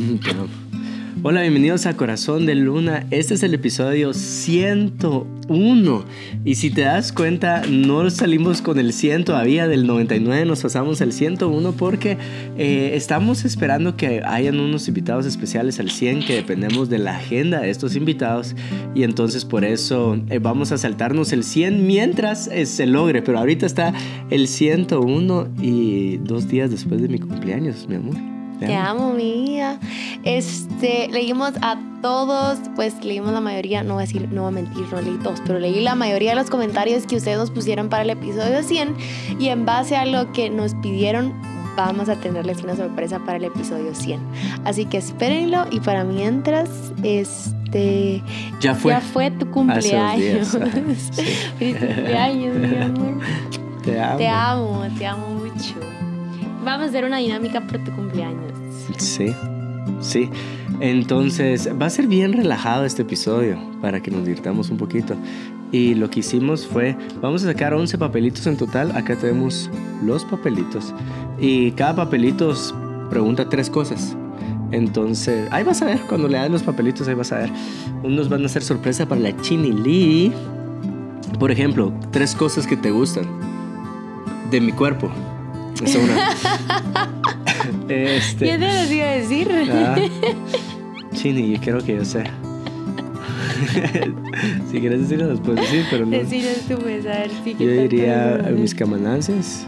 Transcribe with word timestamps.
Hola, 1.22 1.42
bienvenidos 1.42 1.84
a 1.84 1.94
Corazón 1.94 2.46
de 2.46 2.54
Luna. 2.54 3.06
Este 3.10 3.34
es 3.34 3.42
el 3.42 3.52
episodio 3.52 4.14
101. 4.14 6.04
Y 6.44 6.54
si 6.54 6.70
te 6.70 6.80
das 6.82 7.12
cuenta, 7.12 7.62
no 7.68 8.08
salimos 8.08 8.62
con 8.62 8.78
el 8.78 8.94
100 8.94 9.26
todavía, 9.26 9.68
del 9.68 9.86
99 9.86 10.46
nos 10.46 10.62
pasamos 10.62 11.02
al 11.02 11.12
101 11.12 11.72
porque 11.72 12.16
eh, 12.56 12.92
estamos 12.94 13.44
esperando 13.44 13.96
que 13.96 14.22
hayan 14.24 14.58
unos 14.60 14.88
invitados 14.88 15.26
especiales 15.26 15.78
al 15.80 15.90
100 15.90 16.24
que 16.24 16.36
dependemos 16.36 16.88
de 16.88 16.98
la 16.98 17.16
agenda 17.16 17.60
de 17.60 17.68
estos 17.68 17.94
invitados. 17.96 18.54
Y 18.94 19.02
entonces 19.02 19.44
por 19.44 19.64
eso 19.64 20.18
eh, 20.30 20.38
vamos 20.38 20.72
a 20.72 20.78
saltarnos 20.78 21.34
el 21.34 21.44
100 21.44 21.86
mientras 21.86 22.46
eh, 22.46 22.64
se 22.64 22.86
logre. 22.86 23.20
Pero 23.20 23.38
ahorita 23.38 23.66
está 23.66 23.92
el 24.30 24.48
101 24.48 25.48
y 25.60 26.16
dos 26.18 26.48
días 26.48 26.70
después 26.70 27.02
de 27.02 27.08
mi 27.08 27.18
cumpleaños, 27.18 27.86
mi 27.86 27.96
amor. 27.96 28.29
Te 28.60 28.74
amo, 28.74 29.12
mi 29.12 29.44
vida. 29.44 29.78
Este, 30.22 31.08
leímos 31.10 31.54
a 31.62 31.78
todos, 32.02 32.58
pues 32.76 33.02
leímos 33.04 33.32
la 33.32 33.40
mayoría, 33.40 33.82
no 33.82 33.94
voy 33.94 34.04
a 34.04 34.06
decir, 34.06 34.28
no 34.30 34.42
voy 34.42 34.48
a 34.48 34.52
mentir, 34.52 34.86
no 34.92 35.00
leí 35.00 35.18
todos, 35.22 35.40
pero 35.46 35.58
leí 35.58 35.80
la 35.80 35.94
mayoría 35.94 36.30
de 36.30 36.36
los 36.36 36.50
comentarios 36.50 37.06
que 37.06 37.16
ustedes 37.16 37.38
nos 37.38 37.50
pusieron 37.50 37.88
para 37.88 38.02
el 38.02 38.10
episodio 38.10 38.62
100 38.62 38.96
y 39.38 39.48
en 39.48 39.66
base 39.66 39.96
a 39.96 40.04
lo 40.04 40.32
que 40.32 40.50
nos 40.50 40.74
pidieron 40.76 41.34
vamos 41.76 42.08
a 42.08 42.16
tenerles 42.16 42.62
una 42.62 42.76
sorpresa 42.76 43.18
para 43.20 43.38
el 43.38 43.44
episodio 43.44 43.94
100. 43.94 44.20
Así 44.64 44.86
que 44.86 44.98
espérenlo 44.98 45.66
y 45.70 45.80
para 45.80 46.04
mientras, 46.04 46.68
este... 47.02 48.22
Ya 48.60 48.74
fue. 48.74 48.92
Ya 48.92 49.00
fue 49.00 49.30
tu 49.30 49.50
cumpleaños. 49.50 50.58
Sí. 51.12 51.22
Feliz 51.58 51.76
cumpleaños, 51.78 52.56
mi 52.56 52.82
amor. 52.82 53.18
Te 53.82 54.00
amo. 54.00 54.18
Te 54.18 54.28
amo, 54.28 54.86
te 54.98 55.06
amo 55.06 55.28
mucho. 55.28 55.74
Vamos 56.64 56.86
a 56.86 56.88
hacer 56.88 57.04
una 57.04 57.18
dinámica 57.18 57.60
por 57.62 57.82
tu 57.84 57.90
cumpleaños. 57.92 58.52
Sí, 58.98 59.34
sí. 60.00 60.30
Entonces, 60.80 61.68
va 61.80 61.86
a 61.86 61.90
ser 61.90 62.06
bien 62.06 62.32
relajado 62.32 62.84
este 62.84 63.02
episodio 63.02 63.58
para 63.80 64.00
que 64.00 64.10
nos 64.10 64.24
divirtamos 64.24 64.70
un 64.70 64.76
poquito. 64.76 65.14
Y 65.72 65.94
lo 65.94 66.10
que 66.10 66.20
hicimos 66.20 66.66
fue, 66.66 66.96
vamos 67.20 67.44
a 67.44 67.46
sacar 67.46 67.72
11 67.72 67.96
papelitos 67.96 68.46
en 68.46 68.56
total. 68.56 68.92
Acá 68.96 69.16
tenemos 69.16 69.70
los 70.04 70.24
papelitos. 70.24 70.92
Y 71.38 71.70
cada 71.72 71.96
papelito 71.96 72.52
pregunta 73.08 73.48
tres 73.48 73.70
cosas. 73.70 74.16
Entonces, 74.72 75.48
ahí 75.50 75.64
vas 75.64 75.82
a 75.82 75.86
ver, 75.86 76.00
cuando 76.08 76.28
le 76.28 76.38
das 76.38 76.50
los 76.50 76.62
papelitos, 76.62 77.08
ahí 77.08 77.14
vas 77.14 77.32
a 77.32 77.38
ver. 77.38 77.50
Unos 78.02 78.28
van 78.28 78.44
a 78.44 78.48
ser 78.48 78.62
sorpresa 78.62 79.06
para 79.06 79.20
la 79.20 79.36
Chini 79.40 79.72
Lee. 79.72 80.32
Por 81.38 81.50
ejemplo, 81.50 81.92
tres 82.10 82.34
cosas 82.34 82.66
que 82.66 82.76
te 82.76 82.90
gustan 82.90 83.24
de 84.50 84.60
mi 84.60 84.72
cuerpo. 84.72 85.10
Es 85.84 85.96
una. 86.02 86.30
este, 87.88 88.44
¿Qué 88.46 88.58
te 88.58 88.66
los 88.66 88.90
iba 88.90 89.04
a 89.06 89.12
decir? 89.12 89.48
Ah, 89.72 89.96
Chini, 91.14 91.52
yo 91.52 91.60
quiero 91.60 91.82
que 91.82 91.96
yo 91.96 92.04
sé. 92.04 92.24
si 94.70 94.80
quieres 94.80 95.00
decirlo, 95.02 95.26
los 95.28 95.40
puedes 95.40 95.60
decir, 95.62 95.84
pero 95.90 96.06
no. 96.06 96.12
Deciros 96.12 96.60
tú, 96.68 96.76
pues, 96.78 97.04
a 97.04 97.10
ver 97.10 97.30
si 97.44 97.54
Yo 97.54 97.70
diría 97.70 98.50
mis 98.56 98.74
camanances, 98.74 99.66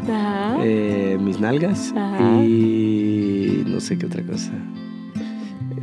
eh, 0.63 1.19
mis 1.21 1.39
nalgas 1.41 1.93
Ajá. 1.95 2.43
y 2.43 3.65
no 3.67 3.81
sé 3.81 3.99
qué 3.99 4.07
otra 4.07 4.23
cosa. 4.23 4.53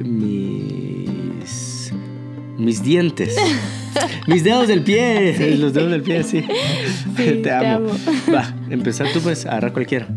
Mis. 0.04 1.92
Mis 2.58 2.82
dientes. 2.84 3.36
mis 4.28 4.44
dedos 4.44 4.68
del 4.68 4.84
pie. 4.84 5.56
Los 5.60 5.74
dedos 5.74 5.92
del 5.92 6.02
pie, 6.02 6.24
sí. 6.24 6.44
Sí, 7.18 7.42
te, 7.44 7.52
amo. 7.52 7.90
amo. 7.90 7.92
Va, 8.34 8.54
empezar 8.70 9.08
tú, 9.14 9.20
pues, 9.20 9.46
agarra 9.46 9.74
cualquiera. 9.74 10.08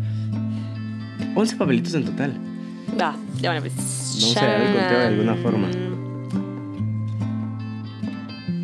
11 1.35 1.55
papelitos 1.57 1.93
en 1.95 2.05
total. 2.05 2.33
Va, 2.99 3.15
ya 3.41 3.49
bueno, 3.49 3.61
pues. 3.61 3.73
Vamos 4.21 4.37
a 4.37 4.55
el 4.55 4.73
conteo 4.73 4.99
de 4.99 5.05
alguna 5.07 5.35
forma. 5.35 5.69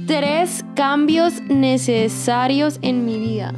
Tres 0.05 0.63
cambios 0.75 1.41
necesarios 1.49 2.79
en 2.81 3.05
mi 3.05 3.19
vida. 3.19 3.53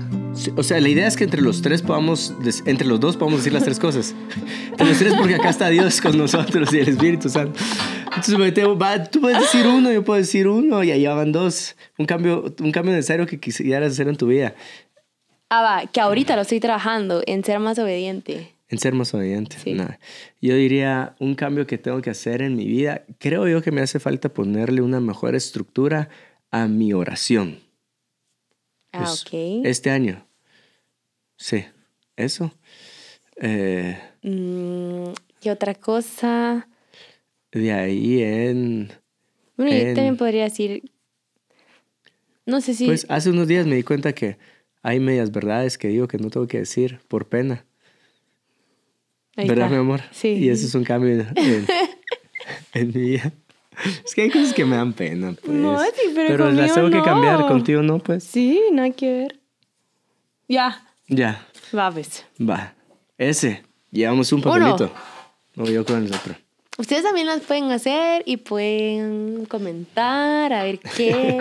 O 0.55 0.63
sea, 0.63 0.79
la 0.79 0.89
idea 0.89 1.07
es 1.07 1.17
que 1.17 1.23
entre 1.25 1.41
los 1.41 1.61
tres 1.61 1.81
podamos, 1.81 2.33
entre 2.65 2.87
los 2.87 2.99
dos 2.99 3.17
podamos 3.17 3.39
decir 3.41 3.53
las 3.53 3.63
tres 3.63 3.79
cosas. 3.79 4.15
Entre 4.71 4.87
los 4.87 4.97
tres 4.97 5.13
porque 5.15 5.35
acá 5.35 5.49
está 5.49 5.69
Dios 5.69 5.99
con 6.01 6.17
nosotros 6.17 6.73
y 6.73 6.79
el 6.79 6.87
Espíritu 6.89 7.29
Santo. 7.29 7.59
Entonces, 8.05 8.37
me 8.37 8.51
tengo- 8.51 8.77
va, 8.77 9.03
tú 9.03 9.21
puedes 9.21 9.39
decir 9.39 9.67
uno, 9.67 9.91
yo 9.91 10.03
puedo 10.03 10.17
decir 10.17 10.47
uno 10.47 10.83
y 10.83 10.91
allá 10.91 11.13
van 11.13 11.31
dos. 11.31 11.75
Un 11.97 12.05
cambio, 12.05 12.53
un 12.59 12.71
cambio 12.71 12.93
necesario 12.93 13.27
que 13.27 13.39
quisieras 13.39 13.91
hacer 13.91 14.07
en 14.07 14.15
tu 14.15 14.27
vida. 14.27 14.55
Ah, 15.49 15.61
va, 15.61 15.87
que 15.91 15.99
ahorita 15.99 16.35
lo 16.35 16.41
estoy 16.43 16.59
trabajando 16.59 17.21
en 17.27 17.43
ser 17.43 17.59
más 17.59 17.77
obediente. 17.77 18.53
En 18.69 18.79
ser 18.79 18.93
más 18.93 19.13
obediente. 19.13 19.57
Sí. 19.61 19.75
Yo 20.41 20.55
diría 20.55 21.13
un 21.19 21.35
cambio 21.35 21.67
que 21.67 21.77
tengo 21.77 22.01
que 22.01 22.09
hacer 22.09 22.41
en 22.41 22.55
mi 22.55 22.65
vida. 22.65 23.03
Creo 23.19 23.47
yo 23.47 23.61
que 23.61 23.71
me 23.71 23.81
hace 23.81 23.99
falta 23.99 24.29
ponerle 24.29 24.81
una 24.81 25.01
mejor 25.01 25.35
estructura 25.35 26.09
a 26.51 26.67
mi 26.67 26.93
oración. 26.93 27.59
Ah, 28.91 28.99
Pues, 28.99 29.21
ok. 29.23 29.65
Este 29.65 29.89
año. 29.89 30.25
Sí, 31.37 31.65
eso. 32.15 32.51
Eh, 33.37 33.97
Mm, 34.23 35.13
y 35.41 35.49
otra 35.49 35.73
cosa. 35.73 36.67
de 37.51 37.71
ahí 37.73 38.21
en... 38.21 38.91
Bueno, 39.57 39.71
yo 39.75 39.93
también 39.95 40.15
podría 40.17 40.43
decir. 40.43 40.83
No 42.45 42.61
sé 42.61 42.73
si. 42.73 42.85
Pues 42.85 43.05
hace 43.09 43.29
unos 43.31 43.47
días 43.47 43.65
me 43.65 43.75
di 43.75 43.83
cuenta 43.83 44.13
que 44.13 44.37
hay 44.83 44.99
medias 44.99 45.31
verdades 45.31 45.77
que 45.77 45.87
digo 45.87 46.07
que 46.07 46.17
no 46.17 46.29
tengo 46.29 46.47
que 46.47 46.59
decir 46.59 46.99
por 47.07 47.27
pena. 47.29 47.65
Ahí 49.35 49.47
¿Verdad, 49.47 49.65
está. 49.67 49.75
mi 49.75 49.81
amor? 49.81 50.01
Sí. 50.11 50.29
Y 50.29 50.49
eso 50.49 50.65
es 50.67 50.75
un 50.75 50.83
cambio 50.83 51.13
en, 51.13 51.27
en- 51.35 51.67
en 52.73 52.87
mi 52.87 52.93
vida. 53.11 53.33
Es 54.05 54.13
que 54.13 54.23
hay 54.23 54.29
cosas 54.29 54.53
que 54.53 54.65
me 54.65 54.75
dan 54.75 54.93
pena, 54.93 55.33
pues. 55.43 55.55
No, 55.57 55.81
sí, 55.81 56.11
pero 56.15 56.51
las 56.51 56.71
conmigo 56.71 56.73
tengo 56.75 56.89
que 56.89 56.97
no. 56.97 57.03
cambiar, 57.03 57.47
contigo 57.47 57.81
no, 57.81 57.99
pues. 57.99 58.23
Sí, 58.23 58.59
nada 58.71 58.89
que 58.91 59.11
ver. 59.11 59.39
Ya, 60.47 60.83
Ya, 61.07 61.47
va, 61.75 61.91
pues. 61.91 62.25
va. 62.39 62.73
Ese. 63.17 63.63
Llevamos 63.91 64.31
un 64.33 64.41
papelito. 64.41 64.91
No, 65.55 65.65
yo 65.65 65.85
con 65.85 66.05
el 66.05 66.13
otro. 66.13 66.35
Ustedes 66.77 67.03
también 67.03 67.27
las 67.27 67.41
pueden 67.41 67.69
hacer 67.71 68.23
y 68.25 68.37
pueden 68.37 69.45
comentar 69.45 70.51
a 70.53 70.63
ver 70.63 70.79
qué 70.79 71.37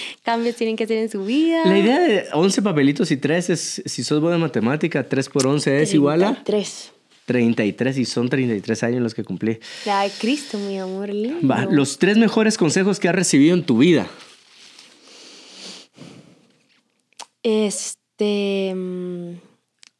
cambios 0.22 0.54
tienen 0.56 0.76
que 0.76 0.84
hacer 0.84 0.98
en 0.98 1.10
su 1.10 1.24
vida. 1.24 1.62
La 1.64 1.78
idea 1.78 1.98
de 2.00 2.26
11 2.32 2.62
papelitos 2.62 3.10
y 3.10 3.16
3 3.16 3.50
es, 3.50 3.82
si 3.84 4.04
sos 4.04 4.20
buena 4.20 4.36
en 4.36 4.42
matemática, 4.42 5.06
3 5.06 5.28
por 5.28 5.46
11 5.46 5.82
es 5.82 5.94
igual 5.94 6.22
a 6.24 6.42
Tres. 6.44 6.92
33 7.28 7.98
y 7.98 8.04
son 8.06 8.28
33 8.30 8.82
años 8.82 9.02
los 9.02 9.14
que 9.14 9.22
cumplí. 9.22 9.60
De 9.84 10.10
Cristo, 10.18 10.58
mi 10.58 10.78
amor 10.80 11.10
lindo. 11.10 11.46
Va, 11.46 11.66
los 11.66 11.98
tres 11.98 12.16
mejores 12.16 12.56
consejos 12.56 12.98
que 12.98 13.08
has 13.08 13.14
recibido 13.14 13.54
en 13.54 13.62
tu 13.64 13.76
vida. 13.78 14.08
Este. 17.42 18.74
mm, 18.74 19.32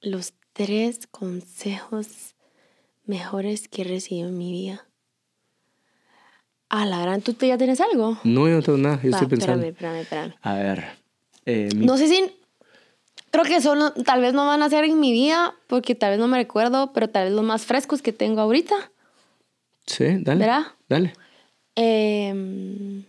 Los 0.00 0.32
tres 0.52 1.06
consejos 1.10 2.34
mejores 3.04 3.68
que 3.68 3.82
he 3.82 3.84
recibido 3.84 4.28
en 4.28 4.38
mi 4.38 4.50
vida. 4.50 4.86
Ah, 6.70 6.86
la 6.86 7.00
gran, 7.00 7.20
¿tú 7.22 7.34
ya 7.40 7.56
tienes 7.58 7.80
algo? 7.80 8.18
No, 8.24 8.48
yo 8.48 8.56
no 8.56 8.62
tengo 8.62 8.78
nada, 8.78 9.00
yo 9.02 9.10
Va, 9.10 9.16
estoy 9.18 9.28
pensando. 9.28 9.66
Espérame, 9.66 10.00
espérame, 10.00 10.00
espérame. 10.02 10.34
A 10.42 10.54
ver. 10.54 10.84
eh, 11.46 11.68
mi- 11.74 11.86
No 11.86 11.96
sé 11.96 12.08
si. 12.08 12.24
Creo 13.38 13.54
que 13.54 13.60
son, 13.60 13.94
tal 14.02 14.20
vez 14.20 14.34
no 14.34 14.46
van 14.46 14.64
a 14.64 14.68
ser 14.68 14.82
en 14.82 14.98
mi 14.98 15.12
vida, 15.12 15.54
porque 15.68 15.94
tal 15.94 16.10
vez 16.10 16.18
no 16.18 16.26
me 16.26 16.38
recuerdo, 16.38 16.92
pero 16.92 17.08
tal 17.08 17.26
vez 17.26 17.32
los 17.32 17.44
más 17.44 17.66
frescos 17.66 18.02
que 18.02 18.12
tengo 18.12 18.40
ahorita. 18.40 18.90
Sí, 19.86 20.06
dale. 20.22 20.40
¿Verdad? 20.44 20.62
Dale. 20.88 21.12
Em, 21.76 23.04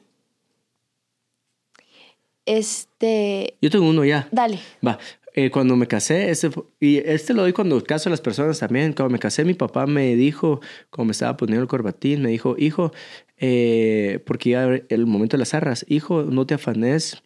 este. 2.45 3.57
Yo 3.59 3.71
tengo 3.71 3.89
uno 3.89 4.05
ya. 4.05 4.27
Dale. 4.31 4.59
Va. 4.85 4.99
eh, 5.33 5.49
cuando 5.49 5.75
me 5.75 5.87
casé, 5.87 6.29
este 6.29 6.51
y 6.79 6.97
este 6.97 7.33
lo 7.33 7.41
doy 7.41 7.53
cuando 7.53 7.83
caso 7.83 8.09
a 8.09 8.11
las 8.11 8.21
personas 8.21 8.59
también. 8.59 8.93
Cuando 8.93 9.11
me 9.11 9.17
casé, 9.17 9.43
mi 9.45 9.55
papá 9.55 9.87
me 9.87 10.15
dijo, 10.15 10.61
como 10.91 11.05
me 11.05 11.13
estaba 11.13 11.37
poniendo 11.37 11.63
el 11.63 11.67
corbatín, 11.67 12.21
me 12.21 12.29
dijo, 12.29 12.53
hijo, 12.59 12.91
eh, 13.37 14.23
porque 14.27 14.51
ya 14.51 14.79
el 14.89 15.07
momento 15.07 15.37
de 15.37 15.39
las 15.39 15.55
arras, 15.55 15.87
hijo, 15.89 16.21
no 16.21 16.45
te 16.45 16.53
afanes 16.53 17.23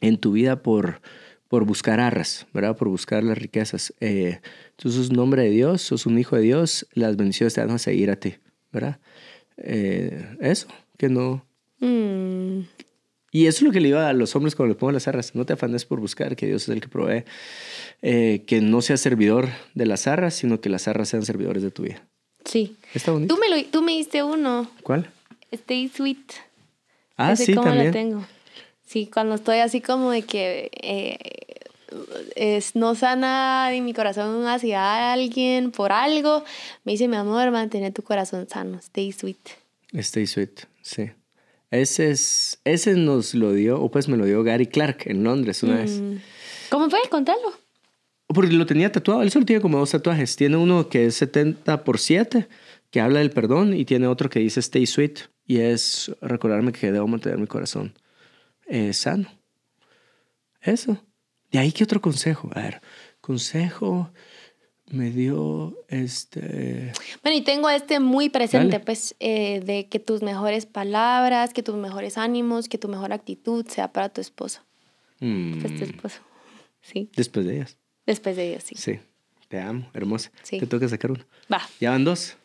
en 0.00 0.16
tu 0.16 0.32
vida 0.32 0.62
por, 0.62 1.00
por 1.50 1.64
buscar 1.64 1.98
arras, 1.98 2.46
¿verdad? 2.54 2.76
Por 2.76 2.88
buscar 2.88 3.24
las 3.24 3.36
riquezas. 3.36 3.92
Eh, 3.98 4.38
tú 4.76 4.88
sos 4.90 5.10
un 5.10 5.18
hombre 5.18 5.42
de 5.42 5.50
Dios, 5.50 5.82
sos 5.82 6.06
un 6.06 6.16
hijo 6.16 6.36
de 6.36 6.42
Dios, 6.42 6.86
las 6.92 7.16
bendiciones 7.16 7.54
te 7.54 7.60
van 7.60 7.72
a 7.72 7.78
seguir 7.78 8.08
a 8.08 8.14
ti, 8.16 8.36
¿verdad? 8.72 9.00
Eh, 9.58 10.36
eso, 10.40 10.68
que 10.96 11.08
no, 11.08 11.44
Mm, 11.82 12.60
y 13.32 13.46
eso 13.46 13.58
es 13.58 13.62
lo 13.62 13.72
que 13.72 13.80
le 13.80 13.86
digo 13.88 13.98
a 14.00 14.12
los 14.12 14.36
hombres 14.36 14.54
cuando 14.54 14.74
le 14.74 14.78
pongo 14.78 14.92
las 14.92 15.08
arras. 15.08 15.34
No 15.34 15.46
te 15.46 15.54
afanes 15.54 15.86
por 15.86 15.98
buscar 15.98 16.36
que 16.36 16.46
Dios 16.46 16.64
es 16.64 16.68
el 16.68 16.80
que 16.82 16.88
provee. 16.88 17.24
Eh, 18.02 18.44
que 18.46 18.60
no 18.60 18.82
seas 18.82 19.00
servidor 19.00 19.48
de 19.74 19.86
las 19.86 20.06
arras, 20.06 20.34
sino 20.34 20.60
que 20.60 20.68
las 20.68 20.88
arras 20.88 21.08
sean 21.08 21.22
servidores 21.24 21.62
de 21.62 21.70
tu 21.70 21.84
vida. 21.84 22.06
sí. 22.44 22.76
Está 22.92 23.12
bonito. 23.12 23.34
Tú 23.34 23.40
me, 23.40 23.48
lo, 23.48 23.64
tú 23.70 23.80
me 23.82 23.92
diste 23.92 24.22
uno. 24.22 24.70
¿Cuál? 24.82 25.10
Stay 25.52 25.88
sweet. 25.88 26.18
Ah, 27.16 27.32
Ese 27.32 27.46
sí, 27.46 27.54
cómo 27.54 27.68
lo 27.68 27.72
también. 27.74 27.92
tengo. 27.92 28.26
Sí, 28.90 29.06
cuando 29.06 29.36
estoy 29.36 29.58
así 29.58 29.80
como 29.80 30.10
de 30.10 30.22
que 30.22 30.68
eh, 30.82 31.16
es, 32.34 32.74
no 32.74 32.96
sana 32.96 33.70
ni 33.70 33.82
mi 33.82 33.94
corazón 33.94 34.48
hacia 34.48 35.12
alguien 35.12 35.70
por 35.70 35.92
algo, 35.92 36.42
me 36.82 36.90
dice, 36.90 37.06
mi 37.06 37.14
amor, 37.14 37.52
mantén 37.52 37.92
tu 37.92 38.02
corazón 38.02 38.48
sano, 38.48 38.78
stay 38.78 39.12
sweet. 39.12 39.38
Stay 39.92 40.26
sweet, 40.26 40.62
sí. 40.82 41.12
Ese, 41.70 42.10
es, 42.10 42.58
ese 42.64 42.94
nos 42.94 43.32
lo 43.32 43.52
dio, 43.52 43.80
o 43.80 43.92
pues 43.92 44.08
me 44.08 44.16
lo 44.16 44.24
dio 44.24 44.42
Gary 44.42 44.66
Clark 44.66 45.02
en 45.04 45.22
Londres 45.22 45.62
una 45.62 45.76
vez. 45.76 46.00
Mm. 46.00 46.16
¿Cómo 46.70 46.90
fue? 46.90 46.98
Contalo. 47.08 47.52
Porque 48.26 48.54
lo 48.54 48.66
tenía 48.66 48.90
tatuado, 48.90 49.22
él 49.22 49.30
solo 49.30 49.46
tiene 49.46 49.62
como 49.62 49.78
dos 49.78 49.92
tatuajes. 49.92 50.34
Tiene 50.34 50.56
uno 50.56 50.88
que 50.88 51.06
es 51.06 51.14
70 51.14 51.84
por 51.84 52.00
7, 52.00 52.48
que 52.90 53.00
habla 53.00 53.20
del 53.20 53.30
perdón, 53.30 53.72
y 53.72 53.84
tiene 53.84 54.08
otro 54.08 54.28
que 54.28 54.40
dice 54.40 54.58
Stay 54.58 54.84
Sweet, 54.84 55.20
y 55.46 55.58
es 55.58 56.10
recordarme 56.20 56.72
que 56.72 56.90
debo 56.90 57.06
mantener 57.06 57.38
mi 57.38 57.46
corazón 57.46 57.94
eh, 58.70 58.92
sano. 58.92 59.28
Eso. 60.62 60.96
¿De 61.50 61.58
ahí 61.58 61.72
qué 61.72 61.84
otro 61.84 62.00
consejo? 62.00 62.50
A 62.54 62.60
ver, 62.60 62.80
consejo 63.20 64.10
me 64.90 65.10
dio 65.10 65.76
este... 65.88 66.92
Bueno, 67.22 67.38
y 67.38 67.42
tengo 67.42 67.70
este 67.70 68.00
muy 68.00 68.28
presente, 68.28 68.80
pues, 68.80 69.14
eh, 69.20 69.60
de 69.60 69.88
que 69.88 70.00
tus 70.00 70.22
mejores 70.22 70.66
palabras, 70.66 71.52
que 71.52 71.62
tus 71.62 71.76
mejores 71.76 72.18
ánimos, 72.18 72.68
que 72.68 72.78
tu 72.78 72.88
mejor 72.88 73.12
actitud 73.12 73.66
sea 73.68 73.92
para 73.92 74.08
tu 74.08 74.20
esposo. 74.20 74.62
Mm. 75.20 75.60
Pues 75.60 75.76
tu 75.76 75.84
esposo. 75.84 76.20
Sí. 76.82 77.10
Después 77.14 77.44
de 77.44 77.56
ellas. 77.56 77.76
Después 78.06 78.36
de 78.36 78.48
ellas, 78.48 78.64
sí. 78.64 78.74
Sí. 78.74 78.98
Te 79.48 79.60
amo, 79.60 79.90
hermosa. 79.92 80.32
Sí. 80.42 80.58
Te 80.58 80.66
toca 80.66 80.88
sacar 80.88 81.10
uno. 81.10 81.22
Va. 81.52 81.60
Ya 81.78 81.90
van 81.90 82.04
dos. 82.04 82.38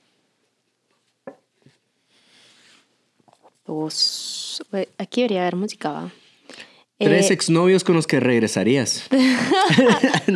Dos. 3.65 4.63
Aquí 4.97 5.21
debería 5.21 5.41
haber 5.41 5.55
música, 5.55 5.91
va. 5.91 6.11
Tres 6.97 7.29
Eh, 7.29 7.33
exnovios 7.33 7.83
con 7.83 7.95
los 7.95 8.07
que 8.07 8.19
regresarías. 8.19 9.07
Yo 9.09 9.17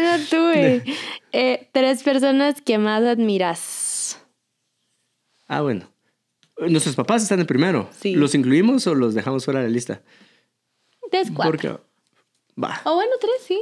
no 0.00 0.18
tuve. 0.30 0.82
Eh, 1.32 1.68
tres 1.72 2.02
personas 2.02 2.60
que 2.62 2.78
más 2.78 3.02
admiras. 3.02 4.18
Ah, 5.48 5.60
bueno. 5.60 5.90
Nuestros 6.58 6.96
papás 6.96 7.22
están 7.22 7.40
en 7.40 7.46
primero. 7.46 7.90
Sí. 8.00 8.14
¿Los 8.14 8.34
incluimos 8.34 8.86
o 8.86 8.94
los 8.94 9.14
dejamos 9.14 9.44
fuera 9.44 9.60
de 9.60 9.66
la 9.66 9.72
lista? 9.72 10.00
Tres, 11.10 11.28
cuatro. 11.34 11.52
Porque... 11.52 11.68
Va. 12.62 12.80
O 12.84 12.94
bueno, 12.94 13.12
tres, 13.20 13.42
sí. 13.46 13.60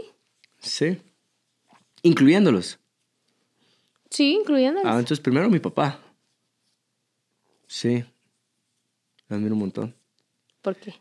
Sí. 0.60 0.98
Incluyéndolos. 2.02 2.78
Sí, 4.10 4.34
incluyéndolos. 4.34 4.86
Ah, 4.88 4.98
entonces 4.98 5.18
primero 5.20 5.50
mi 5.50 5.58
papá. 5.58 5.98
Sí. 7.74 8.04
Lo 9.26 9.34
admiro 9.34 9.54
un 9.54 9.60
montón. 9.62 9.96
¿Por 10.62 10.76
qué? 10.76 10.94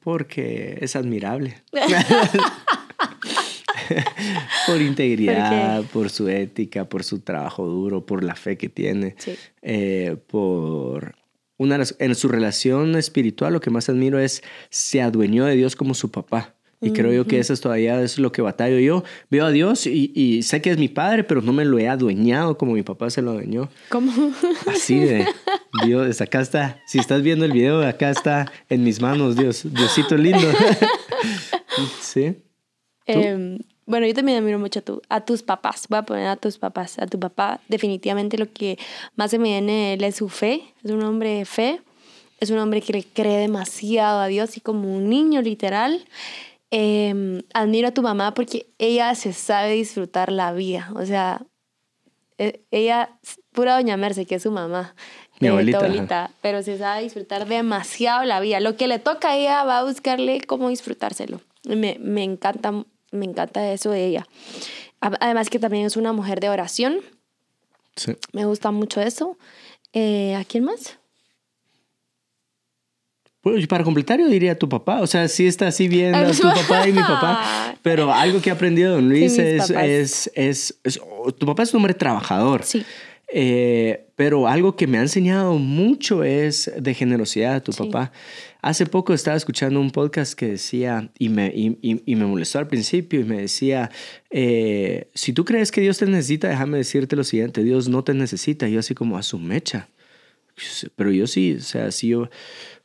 Porque 0.00 0.78
es 0.80 0.96
admirable. 0.96 1.62
por 4.66 4.82
integridad, 4.82 5.84
por 5.92 6.10
su 6.10 6.28
ética, 6.28 6.88
por 6.88 7.04
su 7.04 7.20
trabajo 7.20 7.68
duro, 7.68 8.04
por 8.04 8.24
la 8.24 8.34
fe 8.34 8.58
que 8.58 8.68
tiene, 8.68 9.14
Sí. 9.18 9.36
eh, 9.62 10.16
por 10.26 11.14
una 11.56 11.80
en 12.00 12.14
su 12.16 12.26
relación 12.26 12.96
espiritual 12.96 13.52
lo 13.52 13.60
que 13.60 13.70
más 13.70 13.88
admiro 13.88 14.18
es 14.18 14.42
se 14.70 15.02
adueñó 15.02 15.44
de 15.44 15.54
Dios 15.54 15.76
como 15.76 15.94
su 15.94 16.10
papá. 16.10 16.55
Y 16.80 16.90
creo 16.92 17.12
yo 17.12 17.26
que 17.26 17.38
eso 17.38 17.52
es 17.52 17.60
todavía 17.60 18.02
es 18.02 18.18
lo 18.18 18.32
que 18.32 18.42
batallo 18.42 18.78
yo. 18.78 19.02
Veo 19.30 19.46
a 19.46 19.50
Dios 19.50 19.86
y, 19.86 20.12
y 20.14 20.42
sé 20.42 20.60
que 20.60 20.70
es 20.70 20.78
mi 20.78 20.88
padre, 20.88 21.24
pero 21.24 21.40
no 21.40 21.52
me 21.52 21.64
lo 21.64 21.78
he 21.78 21.88
adueñado 21.88 22.58
como 22.58 22.72
mi 22.72 22.82
papá 22.82 23.08
se 23.10 23.22
lo 23.22 23.30
adueñó. 23.30 23.68
¿Cómo? 23.88 24.12
Así 24.66 24.98
de 24.98 25.26
Dios, 25.84 26.20
acá 26.20 26.40
está. 26.40 26.80
Si 26.86 26.98
estás 26.98 27.22
viendo 27.22 27.44
el 27.44 27.52
video, 27.52 27.86
acá 27.86 28.10
está 28.10 28.52
en 28.68 28.84
mis 28.84 29.00
manos, 29.00 29.36
Dios. 29.36 29.62
Diosito 29.72 30.16
lindo. 30.16 30.46
sí. 32.00 32.36
Em, 33.06 33.58
bueno, 33.86 34.06
yo 34.06 34.14
también 34.14 34.38
admiro 34.38 34.58
mucho 34.58 34.80
a, 34.80 34.82
tu, 34.82 35.02
a 35.08 35.24
tus 35.24 35.42
papás. 35.42 35.86
Voy 35.88 35.98
a 35.98 36.02
poner 36.02 36.28
a 36.28 36.36
tus 36.36 36.58
papás. 36.58 36.98
A 36.98 37.06
tu 37.06 37.18
papá, 37.18 37.60
definitivamente 37.68 38.36
lo 38.36 38.52
que 38.52 38.78
más 39.14 39.30
se 39.30 39.38
me 39.38 39.48
viene 39.48 39.94
él 39.94 40.04
es 40.04 40.16
su 40.16 40.28
fe. 40.28 40.62
Es 40.84 40.90
un 40.90 41.02
hombre 41.02 41.38
de 41.38 41.44
fe. 41.44 41.80
Es 42.38 42.50
un 42.50 42.58
hombre 42.58 42.82
que 42.82 42.92
le 42.92 43.04
cree 43.04 43.38
demasiado 43.38 44.20
a 44.20 44.26
Dios 44.26 44.56
y 44.56 44.60
como 44.60 44.94
un 44.94 45.08
niño, 45.08 45.40
literal. 45.40 46.04
Em, 46.70 47.42
admiro 47.54 47.88
a 47.88 47.92
tu 47.92 48.02
mamá 48.02 48.34
porque 48.34 48.66
ella 48.78 49.14
se 49.14 49.32
sabe 49.32 49.72
disfrutar 49.72 50.32
la 50.32 50.52
vida. 50.52 50.90
O 50.94 51.04
sea, 51.06 51.42
e- 52.38 52.64
ella, 52.70 53.18
pura 53.52 53.74
doña 53.76 53.96
Merce, 53.96 54.26
que 54.26 54.36
es 54.36 54.42
su 54.42 54.50
mamá. 54.50 54.94
Mi 55.40 55.46
eh, 55.48 55.50
tu 55.50 55.52
abuelita, 55.52 55.78
ajá. 55.78 55.86
abuelita, 55.86 56.30
pero 56.40 56.62
se 56.62 56.78
sabe 56.78 57.02
disfrutar 57.02 57.46
demasiado 57.46 58.24
la 58.24 58.40
vida. 58.40 58.60
Lo 58.60 58.76
que 58.76 58.88
le 58.88 58.98
toca 58.98 59.30
a 59.30 59.36
ella 59.36 59.64
va 59.64 59.78
a 59.78 59.84
buscarle 59.84 60.40
cómo 60.40 60.68
disfrutárselo. 60.68 61.40
Me, 61.64 61.98
me 62.00 62.24
encanta, 62.24 62.72
me 63.12 63.24
encanta 63.24 63.72
eso 63.72 63.90
de 63.90 64.06
ella. 64.06 64.26
Además 65.00 65.50
que 65.50 65.58
también 65.58 65.86
es 65.86 65.96
una 65.96 66.12
mujer 66.12 66.40
de 66.40 66.48
oración. 66.48 67.00
sí. 67.96 68.16
Me 68.32 68.44
gusta 68.44 68.70
mucho 68.70 69.00
eso. 69.00 69.36
Eh, 69.92 70.34
¿A 70.34 70.44
quién 70.44 70.64
más? 70.64 70.98
Bueno, 73.46 73.64
para 73.68 73.84
completar, 73.84 74.18
yo 74.18 74.26
diría 74.26 74.58
tu 74.58 74.68
papá. 74.68 75.00
O 75.02 75.06
sea, 75.06 75.28
sí 75.28 75.46
está 75.46 75.68
así 75.68 75.86
bien 75.86 76.12
tu 76.36 76.42
papá 76.42 76.88
y 76.88 76.92
mi 76.92 76.98
papá. 77.00 77.76
Pero 77.80 78.12
algo 78.12 78.40
que 78.42 78.50
he 78.50 78.52
aprendido 78.52 78.88
de 78.90 78.94
don 78.96 79.08
Luis 79.08 79.36
Sí, 79.36 79.40
es, 79.40 79.70
es, 79.70 80.30
es, 80.34 80.78
es- 80.82 81.00
oh, 81.00 81.30
Tu 81.30 81.46
papá 81.46 81.62
es 81.62 81.72
un 81.72 81.76
hombre 81.78 81.94
trabajador. 81.94 82.64
Sí. 82.64 82.84
Eh, 83.32 84.06
pero 84.16 84.48
algo 84.48 84.74
que 84.74 84.88
me 84.88 84.98
ha 84.98 85.00
enseñado 85.02 85.58
mucho 85.58 86.24
es 86.24 86.72
de 86.76 86.92
generosidad 86.92 87.62
tu 87.62 87.70
Sí. 87.70 87.84
papá. 87.84 88.10
Hace 88.62 88.84
poco 88.84 89.14
estaba 89.14 89.36
escuchando 89.36 89.78
un 89.80 89.92
podcast 89.92 90.34
que 90.34 90.46
decía, 90.48 91.08
y 91.16 91.28
me, 91.28 91.46
y, 91.54 91.78
y- 91.82 92.02
y 92.04 92.16
me 92.16 92.26
molestó 92.26 92.58
al 92.58 92.66
principio, 92.66 93.20
y 93.20 93.24
me 93.24 93.42
decía, 93.42 93.92
eh, 94.30 95.08
si 95.14 95.32
tú 95.32 95.44
crees 95.44 95.70
que 95.70 95.80
Dios 95.82 95.98
te 95.98 96.06
necesita, 96.06 96.48
déjame 96.48 96.78
decirte 96.78 97.14
lo 97.14 97.22
siguiente, 97.22 97.62
Dios 97.62 97.88
no 97.88 98.02
te 98.02 98.12
necesita. 98.12 98.68
Y 98.68 98.72
yo 98.72 98.80
así 98.80 98.96
como 98.96 99.16
a 99.16 99.22
su 99.22 99.38
mecha. 99.38 99.88
Pero 100.96 101.12
yo 101.12 101.28
sí, 101.28 101.54
o 101.58 101.60
sea, 101.60 101.92
sí 101.92 102.08
yo... 102.08 102.28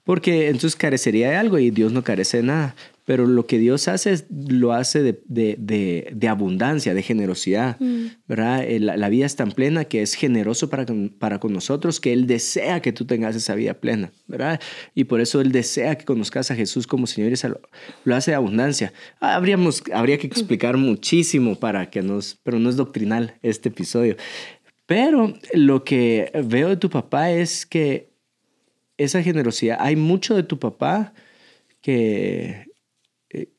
Porque 0.03 0.47
entonces 0.47 0.75
carecería 0.75 1.29
de 1.29 1.35
algo 1.35 1.59
y 1.59 1.69
Dios 1.69 1.91
no 1.91 2.03
carece 2.03 2.37
de 2.37 2.43
nada. 2.43 2.75
Pero 3.05 3.25
lo 3.25 3.45
que 3.45 3.57
Dios 3.57 3.87
hace, 3.87 4.11
es- 4.13 4.25
lo 4.29 4.73
hace 4.73 5.01
de, 5.03 5.21
de, 5.25 5.55
de, 5.59 6.11
de 6.13 6.27
abundancia, 6.27 6.93
de 6.93 7.01
generosidad, 7.03 7.77
¿verdad? 8.27 8.63
Eh, 8.63 8.79
La, 8.79 8.95
la 8.95 9.09
vida 9.09 9.25
es 9.25 9.35
tan 9.35 9.51
plena 9.51 9.85
que 9.85 10.01
es 10.01 10.13
generoso 10.13 10.69
para 10.69 10.85
con, 10.85 11.09
para 11.09 11.39
con 11.39 11.51
nosotros, 11.51 11.99
que 11.99 12.13
Él 12.13 12.25
desea 12.27 12.79
que 12.81 12.93
tú 12.93 13.05
tengas 13.05 13.35
esa 13.35 13.53
vida 13.55 13.73
plena, 13.73 14.11
¿verdad? 14.27 14.59
Y 14.95 15.05
por 15.05 15.19
eso 15.19 15.41
Él 15.41 15.51
desea 15.51 15.97
que 15.97 16.05
conozcas 16.05 16.51
a 16.51 16.55
Jesús 16.55 16.87
como 16.87 17.05
Señor 17.07 17.31
y 17.31 17.35
Salvador. 17.35 17.69
Lo 18.05 18.15
hace 18.15 18.31
de 18.31 18.35
abundancia. 18.35 18.93
Habríamos, 19.19 19.83
habría 19.93 20.17
que 20.17 20.27
explicar 20.27 20.77
muchísimo 20.77 21.55
para 21.59 21.89
que 21.89 22.01
nos... 22.03 22.39
Pero 22.43 22.59
no 22.59 22.69
es 22.69 22.75
doctrinal 22.75 23.35
este 23.41 23.69
episodio. 23.69 24.15
Pero 24.85 25.33
lo 25.53 25.83
que 25.83 26.31
veo 26.45 26.69
de 26.69 26.77
tu 26.77 26.89
papá 26.89 27.31
es 27.31 27.65
que 27.65 28.10
esa 29.03 29.23
generosidad, 29.23 29.77
hay 29.79 29.95
mucho 29.95 30.35
de 30.35 30.43
tu 30.43 30.59
papá 30.59 31.13
que, 31.81 32.67
eh, 33.29 33.49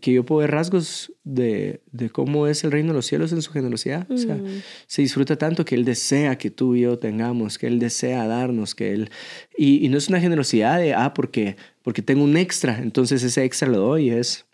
que 0.00 0.12
yo 0.12 0.24
puedo 0.24 0.40
ver 0.40 0.50
rasgos 0.50 1.12
de, 1.24 1.80
de 1.90 2.10
cómo 2.10 2.46
es 2.46 2.64
el 2.64 2.72
reino 2.72 2.88
de 2.88 2.94
los 2.94 3.06
cielos 3.06 3.32
en 3.32 3.42
su 3.42 3.52
generosidad. 3.52 4.10
O 4.10 4.16
sea, 4.16 4.38
se 4.86 5.02
disfruta 5.02 5.36
tanto 5.36 5.64
que 5.64 5.74
él 5.74 5.84
desea 5.84 6.36
que 6.36 6.50
tú 6.50 6.76
y 6.76 6.82
yo 6.82 6.98
tengamos, 6.98 7.58
que 7.58 7.66
él 7.66 7.78
desea 7.78 8.26
darnos, 8.26 8.74
que 8.74 8.92
él... 8.92 9.10
Y, 9.56 9.84
y 9.84 9.88
no 9.88 9.98
es 9.98 10.08
una 10.08 10.20
generosidad 10.20 10.78
de, 10.78 10.94
ah, 10.94 11.14
porque, 11.14 11.56
porque 11.82 12.02
tengo 12.02 12.24
un 12.24 12.36
extra, 12.36 12.78
entonces 12.78 13.22
ese 13.22 13.44
extra 13.44 13.68
lo 13.68 13.78
doy. 13.78 14.10
Es, 14.10 14.44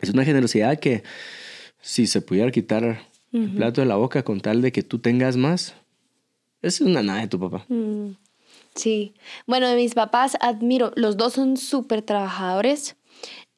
es 0.00 0.10
una 0.10 0.24
generosidad 0.24 0.78
que 0.78 1.02
si 1.80 2.06
se 2.06 2.20
pudiera 2.20 2.50
quitar 2.50 3.00
el 3.32 3.50
plato 3.50 3.80
de 3.80 3.86
la 3.86 3.96
boca 3.96 4.22
con 4.22 4.40
tal 4.40 4.62
de 4.62 4.72
que 4.72 4.82
tú 4.82 4.98
tengas 4.98 5.36
más, 5.36 5.74
es 6.62 6.80
una 6.80 7.02
nada 7.02 7.20
de 7.20 7.28
tu 7.28 7.38
papá. 7.38 7.64
Mm, 7.68 8.10
Sí. 8.74 9.14
Bueno, 9.46 9.68
de 9.68 9.76
mis 9.76 9.94
papás 9.94 10.36
admiro, 10.40 10.92
los 10.94 11.16
dos 11.16 11.34
son 11.34 11.56
súper 11.56 12.02
trabajadores. 12.02 12.96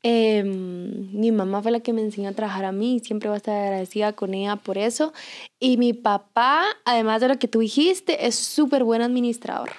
Em, 0.03 1.13
mi 1.13 1.31
mamá 1.31 1.61
fue 1.63 1.73
la 1.73 1.81
que 1.81 1.93
me 1.93 2.01
enseñó 2.01 2.31
a 2.31 2.33
trabajar 2.33 2.65
a 2.65 2.73
mí 2.73 2.97
y 2.97 3.01
siempre 3.01 3.29
voy 3.29 3.35
a 3.35 3.39
estar 3.39 3.55
agradecida 3.55 4.15
con 4.15 4.33
ella 4.33 4.57
por 4.57 4.79
eso. 4.79 5.13
Y 5.59 5.77
mi 5.77 5.93
papá, 5.93 6.65
además 6.85 7.21
de 7.21 7.29
lo 7.29 7.39
que 7.39 7.49
tú 7.49 7.61
dijiste, 7.61 8.27
es 8.27 8.35
súper 8.35 8.85
buen 8.85 9.03
administrador. 9.03 9.71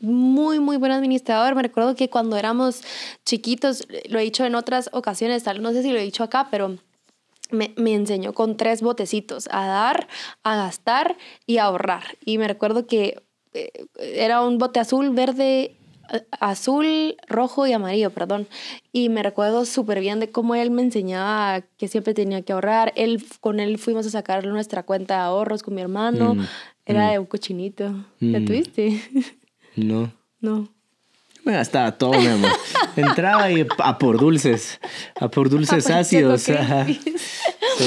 Muy, 0.00 0.58
muy 0.58 0.76
buen 0.76 0.92
administrador. 0.92 1.54
Me 1.54 1.62
recuerdo 1.62 1.94
que 1.94 2.10
cuando 2.10 2.36
éramos 2.36 2.82
chiquitos, 3.24 3.86
lo 4.08 4.18
he 4.18 4.22
dicho 4.22 4.44
en 4.44 4.54
otras 4.56 4.90
ocasiones, 4.92 5.44
tal, 5.44 5.62
no 5.62 5.72
sé 5.72 5.82
si 5.82 5.92
lo 5.92 5.98
he 5.98 6.02
dicho 6.02 6.24
acá, 6.24 6.48
pero 6.50 6.76
me, 7.50 7.72
me 7.76 7.94
enseñó 7.94 8.32
con 8.34 8.56
tres 8.56 8.82
botecitos, 8.82 9.48
a 9.52 9.66
dar, 9.66 10.08
a 10.42 10.56
gastar 10.56 11.16
y 11.46 11.58
a 11.58 11.64
ahorrar. 11.64 12.18
Y 12.24 12.38
me 12.38 12.48
recuerdo 12.48 12.86
que 12.86 13.22
era 13.98 14.42
un 14.42 14.58
bote 14.58 14.80
azul, 14.80 15.10
verde, 15.10 15.76
eh, 16.12 16.22
azul, 16.40 17.16
rojo 17.28 17.66
y 17.66 17.72
amarillo, 17.72 18.10
perdón. 18.10 18.46
Y 18.92 19.08
me 19.08 19.22
recuerdo 19.22 19.64
súper 19.64 20.00
bien 20.00 20.20
de 20.20 20.30
cómo 20.30 20.54
él 20.54 20.70
me 20.70 20.82
enseñaba 20.82 21.62
que 21.76 21.88
siempre 21.88 22.14
tenía 22.14 22.42
que 22.42 22.52
ahorrar. 22.52 22.92
Él, 22.96 23.24
con 23.40 23.60
él 23.60 23.78
fuimos 23.78 24.06
a 24.06 24.10
sacar 24.10 24.46
nuestra 24.46 24.82
cuenta 24.84 25.14
de 25.14 25.20
ahorros 25.22 25.62
con 25.62 25.74
mi 25.74 25.80
hermano. 25.82 26.34
Mm, 26.34 26.46
Era 26.86 27.08
mm. 27.08 27.10
de 27.12 27.18
un 27.18 27.26
cochinito. 27.26 27.84
¿La 28.20 28.40
Mm. 28.40 28.44
tuviste? 28.44 29.02
No. 29.76 30.10
no. 30.40 30.68
Me 31.44 31.52
gastaba 31.54 31.92
todo, 31.96 32.12
mi 32.18 32.26
amor. 32.26 32.50
Entraba 32.96 33.50
y 33.50 33.64
a 33.78 33.96
por 33.98 34.18
dulces. 34.18 34.80
A 35.18 35.28
por 35.30 35.48
dulces 35.48 35.86
A 35.86 35.90
por 35.92 35.98
ácidos. 36.00 36.48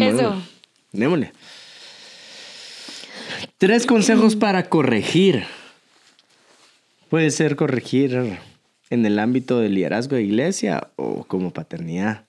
Eso. 0.00 0.34
Démosle. 0.92 1.32
Tres 3.58 3.86
consejos 3.86 4.36
para 4.36 4.68
corregir. 4.68 5.44
Puede 7.08 7.30
ser 7.30 7.56
corregir 7.56 8.38
en 8.90 9.06
el 9.06 9.18
ámbito 9.18 9.60
del 9.60 9.74
liderazgo 9.74 10.16
de 10.16 10.22
iglesia 10.22 10.90
o 10.96 11.24
como 11.24 11.52
paternidad. 11.52 12.26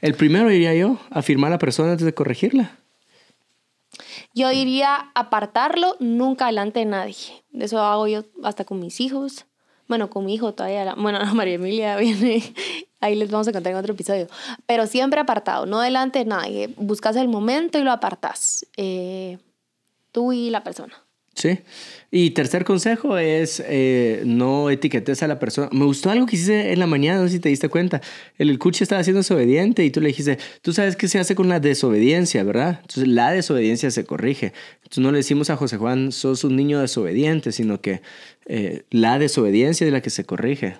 El 0.00 0.14
primero 0.14 0.48
diría 0.48 0.74
yo, 0.74 0.98
afirmar 1.10 1.48
a 1.48 1.56
la 1.56 1.58
persona 1.58 1.92
antes 1.92 2.06
de 2.06 2.14
corregirla. 2.14 2.78
Yo 4.34 4.48
diría 4.48 5.10
apartarlo 5.14 5.96
nunca 5.98 6.46
delante 6.46 6.80
de 6.80 6.86
nadie. 6.86 7.16
Eso 7.52 7.80
hago 7.80 8.06
yo 8.06 8.24
hasta 8.42 8.64
con 8.64 8.80
mis 8.80 9.00
hijos. 9.00 9.46
Bueno, 9.88 10.08
con 10.08 10.24
mi 10.24 10.34
hijo 10.34 10.54
todavía. 10.54 10.94
Bueno, 10.94 11.18
María 11.34 11.54
Emilia 11.54 11.96
viene. 11.96 12.42
Ahí 13.00 13.16
les 13.16 13.30
vamos 13.30 13.48
a 13.48 13.52
contar 13.52 13.72
en 13.72 13.78
otro 13.78 13.94
episodio. 13.94 14.28
Pero 14.66 14.86
siempre 14.86 15.20
apartado, 15.20 15.66
no 15.66 15.80
delante 15.80 16.20
de 16.20 16.24
nadie. 16.26 16.72
Buscas 16.76 17.16
el 17.16 17.28
momento 17.28 17.78
y 17.78 17.82
lo 17.82 17.90
apartas. 17.90 18.66
Eh, 18.76 19.38
tú 20.12 20.32
y 20.32 20.50
la 20.50 20.62
persona. 20.64 20.94
Sí. 21.32 21.60
Y 22.10 22.30
tercer 22.30 22.64
consejo 22.64 23.16
es 23.16 23.62
eh, 23.64 24.22
no 24.26 24.68
etiquetes 24.68 25.22
a 25.22 25.28
la 25.28 25.38
persona. 25.38 25.68
Me 25.72 25.84
gustó 25.84 26.10
algo 26.10 26.26
que 26.26 26.34
hiciste 26.36 26.72
en 26.72 26.78
la 26.80 26.86
mañana, 26.88 27.20
no 27.22 27.28
sé 27.28 27.34
si 27.34 27.40
te 27.40 27.48
diste 27.48 27.68
cuenta. 27.68 28.00
El 28.36 28.58
cuchi 28.58 28.82
estaba 28.82 29.00
haciendo 29.00 29.20
desobediente 29.20 29.84
y 29.84 29.90
tú 29.90 30.00
le 30.00 30.08
dijiste, 30.08 30.38
tú 30.60 30.72
sabes 30.72 30.96
qué 30.96 31.06
se 31.08 31.18
hace 31.20 31.34
con 31.36 31.48
la 31.48 31.60
desobediencia, 31.60 32.42
¿verdad? 32.42 32.80
Entonces 32.82 33.06
la 33.08 33.30
desobediencia 33.30 33.90
se 33.92 34.04
corrige. 34.04 34.52
Entonces 34.82 34.98
no 34.98 35.12
le 35.12 35.18
decimos 35.18 35.50
a 35.50 35.56
José 35.56 35.76
Juan, 35.76 36.10
sos 36.10 36.42
un 36.44 36.56
niño 36.56 36.80
desobediente, 36.80 37.52
sino 37.52 37.80
que 37.80 38.02
eh, 38.46 38.82
la 38.90 39.18
desobediencia 39.20 39.86
es 39.86 39.92
la 39.92 40.02
que 40.02 40.10
se 40.10 40.24
corrige. 40.24 40.76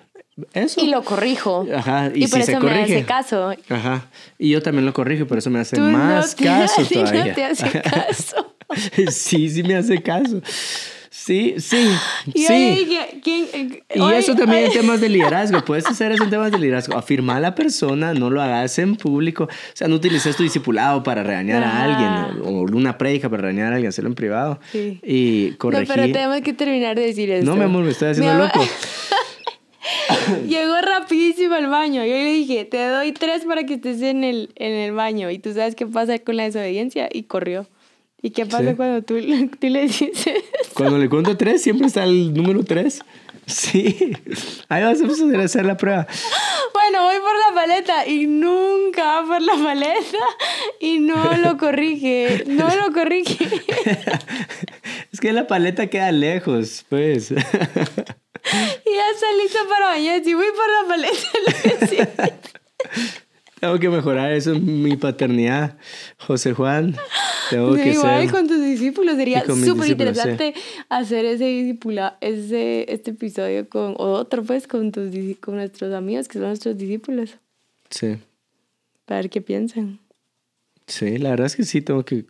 Eso. 0.53 0.81
Y 0.81 0.89
lo 0.89 1.03
corrijo. 1.03 1.65
Ajá, 1.73 2.11
y, 2.13 2.25
Y, 2.25 2.27
por 2.27 2.39
si 2.39 2.45
se 2.45 2.51
eso 2.51 2.61
me 2.61 2.67
corrige. 2.69 2.95
hace 2.97 3.05
caso. 3.05 3.51
Ajá. 3.69 4.09
Y 4.37 4.49
yo 4.49 4.61
también 4.61 4.85
lo 4.85 4.93
corrijo, 4.93 5.25
por 5.27 5.37
eso 5.37 5.49
me 5.49 5.59
hace 5.59 5.77
Tú 5.77 5.81
más 5.83 6.31
no 6.31 6.35
te- 6.37 6.43
caso 6.49 6.85
sí, 6.85 6.95
no 6.95 7.03
todavía. 7.09 7.33
te 7.35 7.43
hace 7.45 7.81
caso. 7.81 8.50
sí, 9.11 9.49
sí 9.49 9.63
me 9.63 9.75
hace 9.75 10.01
caso. 10.01 10.41
Sí, 11.13 11.55
sí, 11.59 11.87
Y 12.33 12.43
sí. 12.43 12.47
yo 12.47 12.75
dije, 12.85 13.19
¿quién- 13.23 13.83
Y 13.93 13.99
hoy- 13.99 14.15
eso 14.15 14.33
también 14.35 14.63
en 14.63 14.69
hoy- 14.69 14.73
temas 14.77 15.01
de 15.01 15.09
liderazgo. 15.09 15.61
Puedes 15.65 15.85
hacer 15.85 16.11
eso 16.13 16.23
en 16.23 16.29
temas 16.31 16.51
de 16.51 16.57
liderazgo. 16.57 16.97
Afirmar 16.97 17.37
a 17.37 17.39
la 17.41 17.53
persona, 17.55 18.13
no 18.15 18.29
lo 18.31 18.41
hagas 18.41 18.79
en 18.79 18.95
público. 18.95 19.43
O 19.43 19.49
sea, 19.73 19.87
no 19.87 19.95
utilices 19.95 20.35
tu 20.35 20.41
discipulado 20.43 21.03
para 21.03 21.21
regañar 21.21 21.63
a 21.63 21.83
alguien 21.83 22.41
o, 22.43 22.49
o 22.49 22.61
una 22.63 22.97
prédica 22.97 23.29
para 23.29 23.43
regañar 23.43 23.67
a 23.71 23.75
alguien, 23.75 23.89
hacerlo 23.89 24.09
en 24.09 24.15
privado. 24.15 24.59
Sí. 24.71 24.99
Y 25.03 25.49
No, 25.51 25.57
corregir. 25.59 25.87
pero 25.93 26.11
tenemos 26.11 26.41
que 26.41 26.53
terminar 26.53 26.95
de 26.95 27.05
decir 27.05 27.29
esto. 27.29 27.45
No, 27.45 27.55
mi 27.55 27.63
amor, 27.65 27.83
me 27.83 27.91
estoy 27.91 28.09
haciendo 28.11 28.33
loco. 28.33 28.59
Llegó 30.47 30.75
rapidísimo 30.81 31.55
al 31.55 31.67
baño. 31.67 32.03
Yo 32.05 32.13
le 32.13 32.33
dije, 32.33 32.65
te 32.65 32.83
doy 32.87 33.11
tres 33.11 33.43
para 33.45 33.65
que 33.65 33.75
estés 33.75 34.01
en 34.01 34.23
el, 34.23 34.51
en 34.55 34.73
el 34.73 34.91
baño. 34.93 35.29
Y 35.29 35.39
tú 35.39 35.53
sabes 35.53 35.75
qué 35.75 35.85
pasa 35.85 36.17
con 36.19 36.37
la 36.37 36.43
desobediencia. 36.43 37.09
Y 37.11 37.23
corrió. 37.23 37.67
¿Y 38.21 38.29
qué 38.31 38.45
pasa 38.45 38.69
Sí. 38.69 38.75
cuando 38.75 39.01
tú, 39.03 39.15
tú 39.59 39.67
le 39.67 39.81
dices? 39.83 40.25
Cuando 40.73 40.97
le 40.97 41.09
cuento 41.09 41.35
tres, 41.37 41.61
siempre 41.63 41.87
está 41.87 42.03
el 42.03 42.33
número 42.33 42.63
tres. 42.63 43.01
Sí. 43.47 44.15
Ahí 44.69 44.83
vas 44.83 44.99
a 45.01 45.43
hacer 45.43 45.65
la 45.65 45.75
prueba. 45.75 46.07
Bueno, 46.73 47.03
voy 47.03 47.15
por 47.15 47.33
la 47.49 47.53
paleta 47.61 48.07
y 48.07 48.27
nunca 48.27 49.21
va 49.21 49.27
por 49.27 49.41
la 49.41 49.53
paleta 49.55 50.17
y 50.79 50.99
no 50.99 51.35
lo 51.37 51.57
corrige, 51.57 52.43
no 52.47 52.69
lo 52.75 52.93
corrige. 52.93 53.47
Es 55.11 55.19
que 55.19 55.33
la 55.33 55.47
paleta 55.47 55.87
queda 55.87 56.11
lejos, 56.11 56.85
pues. 56.89 57.31
Y 57.31 57.35
ya 57.35 59.09
está 59.13 59.27
listo 59.41 59.59
para 59.69 59.87
bañar. 59.87 60.23
Si 60.23 60.33
voy 60.33 60.45
por 60.55 60.69
la 60.81 60.87
paleta, 60.87 61.27
le 61.45 61.75
decía. 61.77 62.09
Tengo 63.61 63.79
que 63.79 63.89
mejorar 63.89 64.31
eso 64.33 64.53
en 64.53 64.81
mi 64.83 64.97
paternidad, 64.97 65.77
José 66.17 66.53
Juan. 66.53 66.95
Tengo 67.51 67.75
que 67.75 67.91
igual 67.93 68.23
ser. 68.23 68.31
con 68.31 68.47
tus 68.47 68.59
discípulos 68.61 69.15
sería 69.15 69.45
súper 69.45 69.87
interesante 69.91 70.53
hacer 70.89 71.25
ese 71.25 71.45
discipula, 71.45 72.17
ese 72.21 72.91
este 72.91 73.11
episodio 73.11 73.69
con 73.69 73.91
o 73.97 74.13
otro 74.13 74.43
pues 74.43 74.67
con 74.67 74.91
tus 74.91 75.11
con 75.39 75.55
nuestros 75.55 75.93
amigos 75.93 76.27
que 76.27 76.39
son 76.39 76.47
nuestros 76.47 76.77
discípulos 76.77 77.37
Sí, 77.89 78.17
para 79.05 79.21
ver 79.21 79.29
qué 79.29 79.41
piensan. 79.41 79.99
sí, 80.87 81.17
la 81.19 81.29
verdad 81.29 81.45
es 81.45 81.55
que 81.55 81.63
sí 81.63 81.81
tengo 81.81 82.03
que 82.03 82.25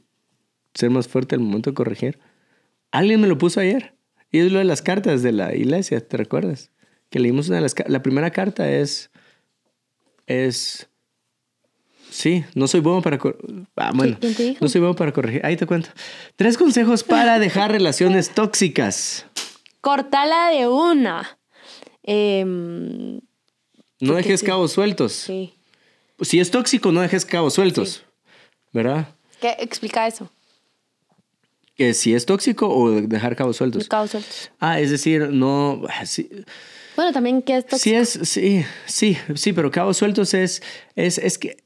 ser 0.73 0.89
más 0.89 1.07
fuerte 1.07 1.35
al 1.35 1.41
momento 1.41 1.69
de 1.69 1.75
corregir. 1.75 2.19
Alguien 2.91 3.21
me 3.21 3.27
lo 3.27 3.37
puso 3.37 3.59
ayer. 3.61 3.93
Y 4.31 4.39
es 4.39 4.51
lo 4.51 4.59
de 4.59 4.65
las 4.65 4.81
cartas 4.81 5.23
de 5.23 5.31
la 5.33 5.55
iglesia, 5.55 6.05
¿te 6.05 6.17
recuerdas? 6.17 6.71
Que 7.09 7.19
leímos 7.19 7.47
una 7.47 7.57
de 7.57 7.61
las 7.63 7.75
La 7.87 8.01
primera 8.01 8.31
carta 8.31 8.69
es. 8.71 9.11
Es. 10.25 10.87
Sí, 12.11 12.43
no 12.55 12.67
soy 12.67 12.81
bueno 12.81 13.01
para. 13.01 13.17
cor- 13.17 13.37
Ah, 13.77 13.91
bueno. 13.95 14.17
¿Quién 14.19 14.35
te 14.35 14.43
dijo? 14.43 14.57
No 14.61 14.67
soy 14.69 14.81
bueno 14.81 14.95
para 14.95 15.13
corregir. 15.13 15.43
Ahí 15.45 15.55
te 15.55 15.65
cuento. 15.65 15.89
Tres 16.35 16.57
consejos 16.57 17.03
para 17.03 17.39
dejar 17.45 17.71
relaciones 17.71 18.29
tóxicas. 18.31 19.25
Cortala 19.79 20.49
de 20.51 20.67
una. 20.67 21.39
Em, 22.03 23.19
No 24.01 24.13
dejes 24.15 24.41
sí. 24.41 24.45
cabos 24.45 24.71
sueltos. 24.73 25.13
sí. 25.13 25.53
Si 26.21 26.39
es 26.39 26.51
tóxico, 26.51 26.91
no 26.91 27.01
dejes 27.01 27.25
cabos 27.25 27.55
sueltos. 27.55 28.03
¿Verdad? 28.73 29.07
¿Qué 29.39 29.55
explica 29.59 30.05
eso? 30.05 30.29
Que 31.75 31.95
si 31.95 32.13
es 32.13 32.27
tóxico 32.27 32.69
o 32.69 32.91
dejar 32.91 33.35
cabos 33.35 33.57
sueltos. 33.57 33.87
Cabos 33.87 34.11
sueltos. 34.11 34.51
Ah, 34.59 34.79
es 34.79 34.91
decir, 34.91 35.29
no. 35.31 35.81
ah, 35.89 36.05
Sí, 36.05 36.29
Bueno, 36.95 37.11
también 37.11 37.41
que 37.41 37.57
esto 37.57 37.75
sí 37.77 37.95
es, 37.95 38.09
sí, 38.23 38.63
sí, 38.85 39.17
sí, 39.33 39.51
pero 39.53 39.71
cabos 39.71 39.97
sueltos 39.97 40.35
es, 40.35 40.61
es, 40.95 41.17
es 41.17 41.39
que, 41.39 41.57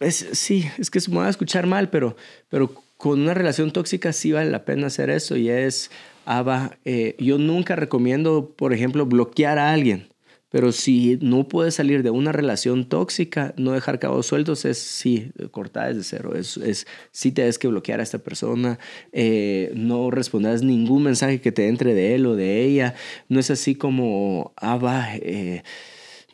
es, 0.00 0.26
sí, 0.32 0.66
es 0.78 0.90
que 0.90 1.00
se 1.00 1.10
me 1.10 1.18
va 1.18 1.26
a 1.26 1.30
escuchar 1.30 1.66
mal, 1.66 1.90
pero, 1.90 2.16
pero 2.48 2.72
con 2.96 3.20
una 3.20 3.34
relación 3.34 3.72
tóxica 3.72 4.12
sí 4.12 4.32
vale 4.32 4.50
la 4.50 4.64
pena 4.64 4.88
hacer 4.88 5.10
eso 5.10 5.36
y 5.36 5.48
es, 5.50 5.90
Ava, 6.24 6.78
eh, 6.84 7.14
yo 7.18 7.38
nunca 7.38 7.76
recomiendo, 7.76 8.54
por 8.56 8.72
ejemplo, 8.72 9.06
bloquear 9.06 9.58
a 9.58 9.72
alguien. 9.72 10.08
Pero 10.48 10.72
si 10.72 11.18
no 11.20 11.48
puedes 11.48 11.74
salir 11.74 12.02
de 12.02 12.10
una 12.10 12.32
relación 12.32 12.88
tóxica, 12.88 13.52
no 13.56 13.72
dejar 13.72 13.98
cabos 13.98 14.26
sueltos 14.26 14.64
es 14.64 14.78
sí, 14.78 15.30
cortar 15.50 15.88
desde 15.88 16.04
cero. 16.04 16.34
Es, 16.36 16.56
es 16.56 16.86
sí 17.10 17.32
tienes 17.32 17.58
que 17.58 17.68
bloquear 17.68 18.00
a 18.00 18.04
esta 18.04 18.18
persona, 18.18 18.78
eh, 19.12 19.72
no 19.74 20.10
respondas 20.10 20.62
ningún 20.62 21.02
mensaje 21.02 21.40
que 21.40 21.52
te 21.52 21.68
entre 21.68 21.94
de 21.94 22.14
él 22.14 22.26
o 22.26 22.36
de 22.36 22.64
ella. 22.64 22.94
No 23.28 23.40
es 23.40 23.50
así 23.50 23.74
como, 23.74 24.52
ah, 24.56 24.76
va, 24.76 25.16
eh, 25.16 25.62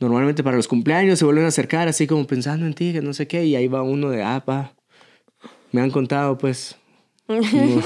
normalmente 0.02 0.42
para 0.42 0.56
los 0.56 0.68
cumpleaños 0.68 1.18
se 1.18 1.24
vuelven 1.24 1.44
a 1.44 1.48
acercar 1.48 1.88
así 1.88 2.06
como 2.06 2.26
pensando 2.26 2.66
en 2.66 2.74
ti, 2.74 2.92
que 2.92 3.00
no 3.00 3.14
sé 3.14 3.26
qué, 3.26 3.44
y 3.46 3.56
ahí 3.56 3.68
va 3.68 3.82
uno 3.82 4.10
de, 4.10 4.22
ah, 4.22 4.44
va, 4.46 4.74
me 5.70 5.80
han 5.80 5.90
contado, 5.90 6.36
pues. 6.38 6.76
No. 7.32 7.80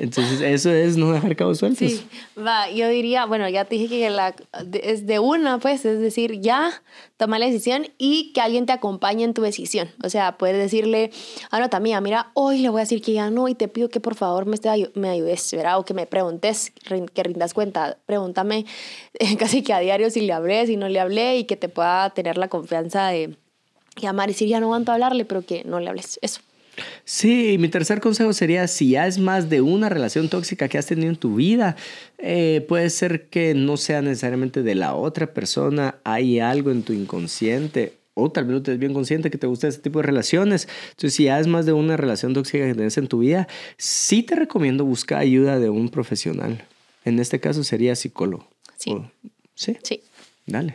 Entonces, 0.00 0.40
eso 0.40 0.70
es 0.70 0.96
no 0.96 1.12
dejar 1.12 1.34
cabos 1.34 1.58
sueltos. 1.58 1.78
Sí, 1.78 2.00
va, 2.38 2.70
yo 2.70 2.88
diría, 2.88 3.26
bueno, 3.26 3.48
ya 3.48 3.64
te 3.64 3.74
dije 3.74 3.88
que 3.88 4.10
la, 4.10 4.34
es 4.72 5.06
de 5.06 5.18
una, 5.18 5.58
pues, 5.58 5.84
es 5.84 5.98
decir, 5.98 6.40
ya 6.40 6.70
toma 7.16 7.38
la 7.38 7.46
decisión 7.46 7.88
y 7.98 8.32
que 8.32 8.40
alguien 8.40 8.64
te 8.64 8.72
acompañe 8.72 9.24
en 9.24 9.34
tu 9.34 9.42
decisión. 9.42 9.90
O 10.04 10.08
sea, 10.08 10.38
puedes 10.38 10.56
decirle, 10.56 11.10
ah, 11.50 11.60
no, 11.60 11.80
mía, 11.80 12.00
mira, 12.00 12.30
hoy 12.34 12.58
le 12.58 12.68
voy 12.68 12.80
a 12.80 12.84
decir 12.84 13.02
que 13.02 13.12
ya 13.12 13.30
no 13.30 13.48
y 13.48 13.54
te 13.54 13.66
pido 13.66 13.88
que 13.88 14.00
por 14.00 14.14
favor 14.14 14.46
me, 14.46 14.54
esté 14.54 14.68
me 14.94 15.08
ayudes, 15.08 15.52
¿verdad? 15.52 15.78
O 15.78 15.84
que 15.84 15.94
me 15.94 16.06
preguntes, 16.06 16.72
que 17.12 17.22
rindas 17.22 17.54
cuenta. 17.54 17.98
Pregúntame 18.06 18.66
casi 19.38 19.62
que 19.62 19.72
a 19.72 19.80
diario 19.80 20.10
si 20.10 20.20
le 20.20 20.32
hablé, 20.32 20.66
si 20.66 20.76
no 20.76 20.88
le 20.88 21.00
hablé 21.00 21.38
y 21.38 21.44
que 21.44 21.56
te 21.56 21.68
pueda 21.68 22.10
tener 22.10 22.38
la 22.38 22.48
confianza 22.48 23.08
de 23.08 23.36
llamar 23.96 24.28
y 24.28 24.32
decir, 24.32 24.48
ya 24.48 24.60
no 24.60 24.66
aguanto 24.66 24.92
hablarle, 24.92 25.24
pero 25.24 25.42
que 25.42 25.64
no 25.64 25.80
le 25.80 25.88
hables. 25.88 26.18
Eso. 26.22 26.40
Sí, 27.04 27.56
mi 27.58 27.68
tercer 27.68 28.00
consejo 28.00 28.32
sería, 28.32 28.66
si 28.68 28.90
ya 28.90 29.06
es 29.06 29.18
más 29.18 29.48
de 29.50 29.60
una 29.60 29.88
relación 29.88 30.28
tóxica 30.28 30.68
que 30.68 30.78
has 30.78 30.86
tenido 30.86 31.08
en 31.08 31.16
tu 31.16 31.34
vida, 31.36 31.76
eh, 32.18 32.64
puede 32.68 32.90
ser 32.90 33.26
que 33.28 33.54
no 33.54 33.76
sea 33.76 34.02
necesariamente 34.02 34.62
de 34.62 34.74
la 34.74 34.94
otra 34.94 35.32
persona, 35.32 35.96
hay 36.04 36.40
algo 36.40 36.70
en 36.70 36.82
tu 36.82 36.92
inconsciente, 36.92 37.94
o 38.14 38.30
tal 38.32 38.44
vez 38.46 38.54
no 38.54 38.62
te 38.62 38.72
es 38.72 38.78
bien 38.80 38.94
consciente 38.94 39.30
que 39.30 39.38
te 39.38 39.46
gusta 39.46 39.68
ese 39.68 39.78
tipo 39.78 40.00
de 40.00 40.02
relaciones. 40.06 40.66
Entonces, 40.90 41.14
si 41.14 41.24
ya 41.24 41.38
es 41.38 41.46
más 41.46 41.66
de 41.66 41.72
una 41.72 41.96
relación 41.96 42.34
tóxica 42.34 42.66
que 42.66 42.74
tienes 42.74 42.98
en 42.98 43.06
tu 43.06 43.20
vida, 43.20 43.46
sí 43.76 44.22
te 44.24 44.34
recomiendo 44.34 44.84
buscar 44.84 45.20
ayuda 45.20 45.58
de 45.60 45.70
un 45.70 45.88
profesional. 45.88 46.64
En 47.04 47.20
este 47.20 47.38
caso 47.40 47.62
sería 47.62 47.94
psicólogo. 47.94 48.48
Sí. 48.76 48.90
O- 48.90 49.10
sí, 49.54 49.76
Sí. 49.84 50.02
dale. 50.46 50.74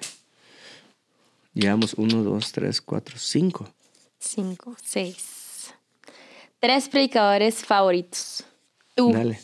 Llevamos 1.54 1.94
uno, 1.96 2.24
dos, 2.24 2.52
tres, 2.52 2.82
cuatro, 2.82 3.16
cinco. 3.20 3.70
Cinco, 4.20 4.76
seis. 4.84 5.18
Tres 6.64 6.88
predicadores 6.88 7.56
favoritos. 7.56 8.46
Tú. 8.96 9.12
Dale. 9.12 9.38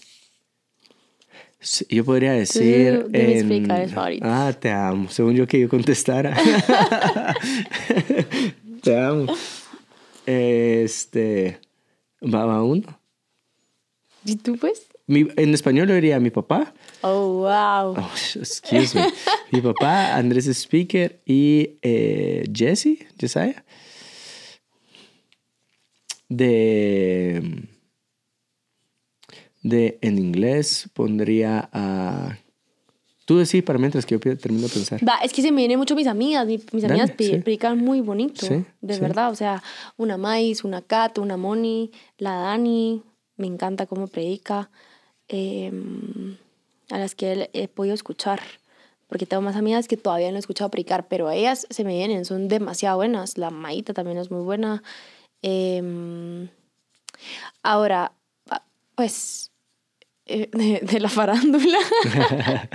Yo 1.89 2.05
podría 2.05 2.31
decir. 2.31 3.07
de 3.09 3.27
mis 3.27 3.37
en- 3.41 3.47
predicadores 3.49 3.93
favoritos. 3.93 4.29
Ah, 4.31 4.53
te 4.57 4.71
amo. 4.71 5.09
Según 5.09 5.35
yo 5.35 5.45
que 5.45 5.59
yo 5.59 5.67
contestara. 5.67 6.33
te 8.83 8.97
amo. 8.97 9.25
Este. 10.25 11.59
Va, 12.23 12.45
va 12.45 12.63
uno. 12.63 12.97
¿Y 14.23 14.37
tú, 14.37 14.55
pues? 14.57 14.83
Mi- 15.05 15.27
en 15.35 15.53
español 15.53 15.89
yo 15.89 15.95
diría 15.95 16.21
mi 16.21 16.29
papá. 16.29 16.73
Oh, 17.01 17.39
wow. 17.39 17.97
Oh, 17.97 18.11
excuse 18.15 18.97
me. 18.97 19.07
mi 19.51 19.59
papá, 19.59 20.15
Andrés 20.15 20.45
Speaker 20.47 21.19
y 21.25 21.71
eh, 21.81 22.45
Jesse, 22.53 23.05
Jesiah. 23.19 23.65
De, 26.29 27.67
de 29.63 29.97
en 30.01 30.17
inglés 30.17 30.89
pondría 30.93 31.69
a... 31.73 32.37
Tú 33.25 33.37
decís 33.37 33.61
para 33.61 33.77
mientras 33.77 34.05
que 34.07 34.17
yo 34.17 34.37
termino 34.37 34.67
de 34.67 34.73
pensar. 34.73 35.07
Va, 35.07 35.17
es 35.23 35.33
que 35.33 35.43
se 35.43 35.51
me 35.51 35.57
vienen 35.57 35.77
mucho 35.77 35.95
mis 35.95 36.07
amigas. 36.07 36.47
mi- 36.47 36.59
Mis 36.71 36.81
Dale, 36.81 36.93
amigas 37.01 37.13
sí. 37.17 37.37
predican 37.37 37.77
muy 37.77 38.01
bonito. 38.01 38.47
Sí, 38.47 38.65
de 38.81 38.93
sí. 38.95 38.99
verdad. 38.99 39.29
O 39.31 39.35
sea, 39.35 39.61
una 39.97 40.17
Mais, 40.17 40.63
una 40.63 40.81
Kat, 40.81 41.19
una 41.19 41.37
Moni, 41.37 41.91
la 42.17 42.33
Dani. 42.35 43.03
Me 43.37 43.45
encanta 43.47 43.85
cómo 43.85 44.07
predica. 44.07 44.71
eh, 45.27 45.71
a 46.89 46.97
las 46.97 47.13
que 47.13 47.33
he, 47.33 47.49
he 47.63 47.67
podido 47.67 47.93
escuchar. 47.93 48.41
Porque 49.07 49.27
tengo 49.27 49.41
más 49.41 49.55
amigas 49.55 49.87
que 49.87 49.95
todavía 49.97 50.31
no 50.31 50.37
he 50.37 50.39
escuchado 50.39 50.71
predicar. 50.71 51.07
Pero 51.07 51.27
a 51.27 51.35
ellas 51.35 51.67
se 51.69 51.83
me 51.83 51.93
vienen. 51.95 52.25
Son 52.25 52.47
demasiado 52.47 52.97
buenas. 52.97 53.37
La 53.37 53.51
Maita 53.51 53.93
también 53.93 54.17
es 54.17 54.31
muy 54.31 54.41
buena. 54.41 54.81
Em, 55.41 56.49
ahora, 57.63 58.11
ah, 58.49 58.63
pues. 58.95 59.51
eh, 60.25 60.49
de, 60.53 60.79
de 60.81 60.99
la 60.99 61.09
farándula. 61.09 61.79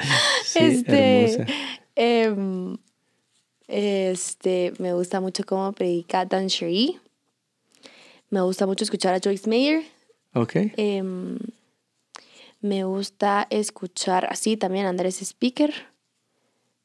Sí, 0.44 0.60
este, 0.60 1.44
em, 1.96 2.76
este, 3.66 4.72
me 4.78 4.92
gusta 4.92 5.20
mucho 5.20 5.42
cómo 5.44 5.72
predica 5.72 6.24
Dan 6.24 6.48
Cherie. 6.48 7.00
Me 8.30 8.40
gusta 8.42 8.66
mucho 8.66 8.84
escuchar 8.84 9.14
a 9.14 9.20
Joyce 9.20 9.48
Mayer. 9.48 9.82
Ok. 10.34 10.54
Em, 10.76 11.38
me 12.60 12.84
gusta 12.84 13.46
escuchar, 13.50 14.26
así 14.30 14.56
también 14.56 14.86
Andrés 14.86 15.20
Speaker. 15.20 15.72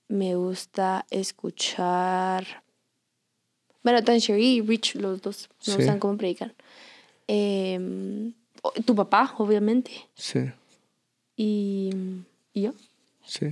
Me 0.08 0.36
gusta 0.36 1.06
escuchar. 1.12 2.64
Bueno, 3.84 4.02
Dan 4.02 4.20
Cherie 4.20 4.56
y 4.56 4.62
Rich, 4.62 4.96
los 4.96 5.22
dos. 5.22 5.50
Me 5.68 5.74
Sí. 5.74 5.78
gustan 5.78 6.00
cómo 6.00 6.18
predican. 6.18 6.54
Em, 7.28 8.34
o- 8.62 8.72
tu 8.86 8.96
papá, 8.96 9.34
obviamente. 9.38 9.92
Sí, 10.16 10.40
Y, 11.36 11.92
y 12.54 12.62
yo. 12.64 12.74
sí. 13.26 13.46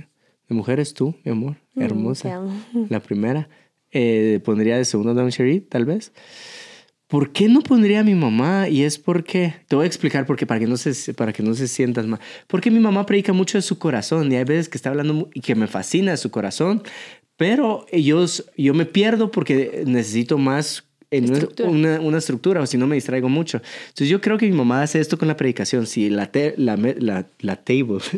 De 0.48 0.54
mujeres 0.54 0.92
tú, 0.94 1.14
mi 1.24 1.32
amor. 1.32 1.56
Mm, 1.74 1.78
te 1.78 1.84
Hermosa. 1.84 2.34
amo. 2.36 2.52
La 2.90 3.00
primera. 3.00 3.48
Eh, 3.92 4.40
pondría 4.44 4.76
de 4.76 4.84
segunda 4.84 5.14
Down 5.14 5.30
Sherry, 5.30 5.60
tal 5.60 5.84
vez. 5.86 6.12
¿Por 7.06 7.32
qué 7.32 7.48
no 7.48 7.62
pondría 7.62 8.00
a 8.00 8.04
mi 8.04 8.14
mamá? 8.14 8.68
Y 8.68 8.82
es 8.82 8.98
porque, 8.98 9.54
te 9.66 9.76
voy 9.76 9.84
a 9.84 9.86
explicar 9.86 10.26
porque 10.26 10.44
para 10.46 10.60
que 10.60 10.66
no 10.66 10.76
se, 10.76 11.14
para 11.14 11.32
que 11.32 11.42
no 11.42 11.54
se 11.54 11.66
sientas 11.66 12.06
mal. 12.06 12.20
Porque 12.46 12.70
mi 12.70 12.80
mamá 12.80 13.06
predica 13.06 13.32
mucho 13.32 13.56
de 13.56 13.62
su 13.62 13.78
corazón 13.78 14.30
y 14.30 14.36
hay 14.36 14.44
veces 14.44 14.68
que 14.68 14.76
está 14.76 14.90
hablando 14.90 15.30
y 15.32 15.40
que 15.40 15.54
me 15.54 15.66
fascina 15.68 16.10
de 16.10 16.18
su 16.18 16.30
corazón, 16.30 16.82
pero 17.38 17.86
ellos, 17.90 18.44
yo 18.58 18.74
me 18.74 18.84
pierdo 18.84 19.30
porque 19.30 19.84
necesito 19.86 20.36
más 20.36 20.84
en 21.10 21.24
una- 21.24 21.32
Estructura. 21.38 21.68
Una, 21.70 22.00
una 22.00 22.18
estructura 22.18 22.60
o 22.60 22.66
si 22.66 22.76
no 22.76 22.86
me 22.86 22.96
distraigo 22.96 23.30
mucho. 23.30 23.62
Entonces 23.88 24.08
yo 24.10 24.20
creo 24.20 24.36
que 24.36 24.44
mi 24.46 24.52
mamá 24.52 24.82
hace 24.82 25.00
esto 25.00 25.16
con 25.16 25.26
la 25.28 25.36
predicación. 25.38 25.86
Si 25.86 26.10
la, 26.10 26.26
te- 26.30 26.52
la, 26.58 26.76
me- 26.76 26.96
la, 26.98 27.26
la 27.38 27.56
table. 27.56 27.98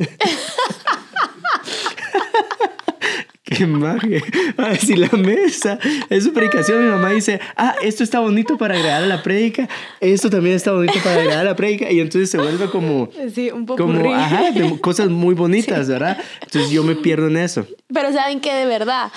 Ah, 4.56 4.74
si 4.76 4.96
la 4.96 5.08
mesa. 5.08 5.78
Es 6.08 6.24
su 6.24 6.32
predicación, 6.32 6.84
mi 6.84 6.90
mamá 6.90 7.10
dice, 7.10 7.40
ah, 7.56 7.74
esto 7.82 8.04
está 8.04 8.20
bonito 8.20 8.58
para 8.58 8.74
agregar 8.74 9.02
a 9.02 9.06
la 9.06 9.22
prédica, 9.22 9.68
esto 10.00 10.28
también 10.28 10.56
está 10.56 10.72
bonito 10.72 10.98
para 11.02 11.16
agregar 11.16 11.38
a 11.38 11.44
la 11.44 11.56
prédica, 11.56 11.90
y 11.90 12.00
entonces 12.00 12.30
se 12.30 12.38
vuelve 12.38 12.68
como, 12.70 13.08
Sí, 13.34 13.50
un 13.50 13.66
poco 13.66 13.84
como 13.84 14.14
ajá, 14.14 14.50
de 14.50 14.80
cosas 14.80 15.08
muy 15.08 15.34
bonitas, 15.34 15.88
¿verdad? 15.88 16.18
Entonces 16.42 16.70
yo 16.70 16.82
me 16.82 16.94
pierdo 16.96 17.28
en 17.28 17.36
eso. 17.36 17.66
Pero 17.92 18.12
saben 18.12 18.40
que 18.40 18.52
de 18.52 18.66
verdad, 18.66 19.10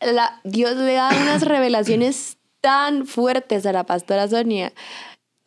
la, 0.00 0.40
Dios 0.44 0.76
le 0.76 0.94
da 0.94 1.10
unas 1.22 1.42
revelaciones 1.42 2.36
tan 2.60 3.06
fuertes 3.06 3.64
a 3.66 3.72
la 3.72 3.84
pastora 3.84 4.28
Sonia 4.28 4.72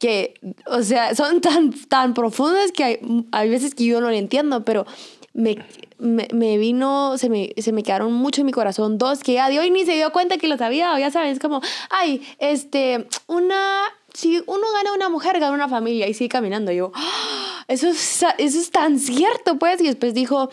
que, 0.03 0.33
o 0.65 0.81
sea, 0.81 1.15
son 1.15 1.39
tan, 1.39 1.71
tan 1.87 2.13
profundas 2.13 2.73
que 2.73 2.83
hay, 2.83 2.99
hay 3.31 3.49
veces 3.49 3.73
que 3.73 3.85
yo 3.85 4.01
no 4.01 4.09
lo 4.09 4.15
entiendo, 4.15 4.65
pero 4.65 4.85
me, 5.33 5.57
me, 5.97 6.27
me 6.31 6.57
vino, 6.57 7.17
se 7.17 7.27
me, 7.29 7.53
se 7.57 7.71
me 7.71 7.81
quedaron 7.83 8.13
mucho 8.13 8.41
en 8.41 8.45
mi 8.45 8.51
corazón 8.51 8.97
dos 8.99 9.23
que 9.23 9.33
ya 9.33 9.49
de 9.49 9.59
hoy 9.59 9.71
ni 9.71 9.83
se 9.85 9.93
dio 9.95 10.11
cuenta 10.11 10.37
que 10.37 10.47
lo 10.47 10.57
sabía, 10.57 10.93
o 10.93 10.97
ya 10.99 11.09
sabes, 11.11 11.39
como, 11.39 11.59
ay, 11.89 12.21
este, 12.39 13.07
una, 13.27 13.81
si 14.13 14.37
uno 14.45 14.61
gana 14.75 14.93
una 14.93 15.09
mujer, 15.09 15.39
gana 15.39 15.53
una 15.53 15.67
familia 15.69 16.07
y 16.07 16.13
sigue 16.13 16.29
caminando. 16.29 16.71
Y 16.71 16.75
yo, 16.77 16.91
"Ah, 16.93 17.65
eso 17.67 17.87
es, 17.89 18.23
eso 18.37 18.59
es 18.59 18.69
tan 18.71 18.99
cierto, 18.99 19.57
pues, 19.57 19.81
y 19.81 19.85
después 19.85 20.13
dijo, 20.13 20.49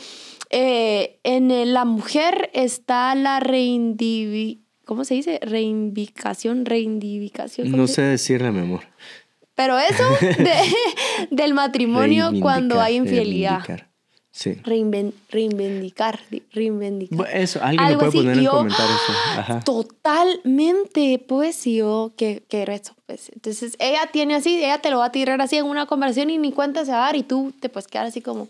eh, 0.49 1.19
en 1.25 1.51
el- 1.51 1.75
la 1.75 1.85
mujer 1.85 2.51
está 2.55 3.15
la 3.15 3.39
reindivi... 3.41 4.63
¿Cómo 4.87 5.05
se 5.05 5.15
dice? 5.15 5.39
Reivindicación, 5.43 6.65
reivindicación. 6.65 7.71
¿cómo 7.71 7.83
No 7.83 7.87
sé 7.87 8.03
decirle, 8.03 8.51
mi 8.51 8.61
amor. 8.61 8.81
Pero 9.55 9.79
eso 9.79 10.03
de- 10.39 10.75
del 11.31 11.55
matrimonio 11.55 12.31
cuando 12.41 12.81
hay 12.81 12.97
infidelidad. 12.97 13.59
Sí. 14.33 14.53
Reinven- 14.63 15.13
reivindicar, 15.31 16.21
reivindicar. 16.53 17.27
Eso, 17.35 17.61
alguien 17.63 17.81
Algo 17.81 17.93
lo 17.93 17.99
puede 17.99 18.09
así, 18.11 18.19
poner 18.19 18.39
en 18.39 18.45
yo- 18.45 18.51
comentarios. 18.53 19.01
Ajá. 19.37 19.61
Totalmente, 19.61 21.25
pues 21.27 21.65
yo 21.65 22.13
que 22.17 22.43
quiero 22.49 22.73
eso. 22.73 22.95
Pues. 23.07 23.31
Entonces 23.35 23.75
ella 23.81 24.09
tiene 24.13 24.37
así, 24.37 24.57
ella 24.59 24.79
te 24.81 24.91
lo 24.91 24.99
va 24.99 25.07
a 25.07 25.13
tirar 25.13 25.41
así 25.41 25.57
en 25.57 25.67
una 25.67 25.87
conversación 25.87 26.31
y 26.31 26.39
ni 26.39 26.53
cuenta 26.53 26.85
se 26.85 26.93
va 26.93 26.99
a 26.99 27.07
dar 27.07 27.17
y 27.17 27.25
tú 27.25 27.53
te 27.59 27.69
puedes 27.69 27.89
quedar 27.89 28.07
así 28.07 28.21
como, 28.21 28.49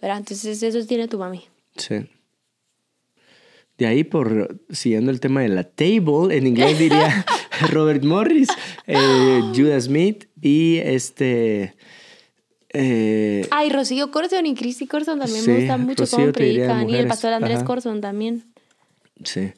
¿verdad? 0.00 0.16
Entonces 0.18 0.62
eso 0.62 0.86
tiene 0.86 1.08
tu 1.08 1.18
mami. 1.18 1.44
Sí. 1.76 2.06
De 3.78 3.86
ahí, 3.86 4.04
por 4.04 4.60
siguiendo 4.70 5.10
el 5.10 5.20
tema 5.20 5.40
de 5.42 5.48
la 5.48 5.64
table, 5.64 6.36
en 6.36 6.46
inglés 6.46 6.78
diría 6.78 7.24
Robert 7.70 8.02
Morris, 8.04 8.48
eh, 8.86 9.40
Judas 9.54 9.84
Smith 9.84 10.24
y 10.40 10.78
este. 10.78 11.74
Eh, 12.72 13.46
Ay, 13.50 13.70
Rocío 13.70 14.10
Corson 14.10 14.46
y 14.46 14.54
Christy 14.54 14.86
Corson 14.86 15.18
también 15.18 15.42
Sí, 15.44 15.50
me 15.50 15.58
gustan 15.58 15.80
mucho 15.82 16.02
Rocío 16.02 16.18
cómo 16.18 16.32
predican. 16.32 16.78
Y 16.78 16.80
el 16.80 16.86
mujeres, 16.86 17.06
pastor 17.06 17.32
Andrés 17.32 17.56
ajá. 17.58 17.64
Corson 17.66 18.00
también. 18.00 18.44
sí. 19.24 19.52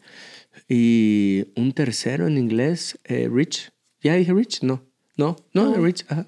Y 0.68 1.46
un 1.56 1.72
tercero 1.72 2.26
en 2.26 2.38
inglés, 2.38 2.98
eh, 3.04 3.28
Rich. 3.30 3.70
¿Ya 4.02 4.14
dije 4.14 4.32
Rich? 4.32 4.62
No. 4.62 4.82
No, 5.16 5.36
no. 5.52 5.74
Rich. 5.74 6.06
Ajá. 6.08 6.26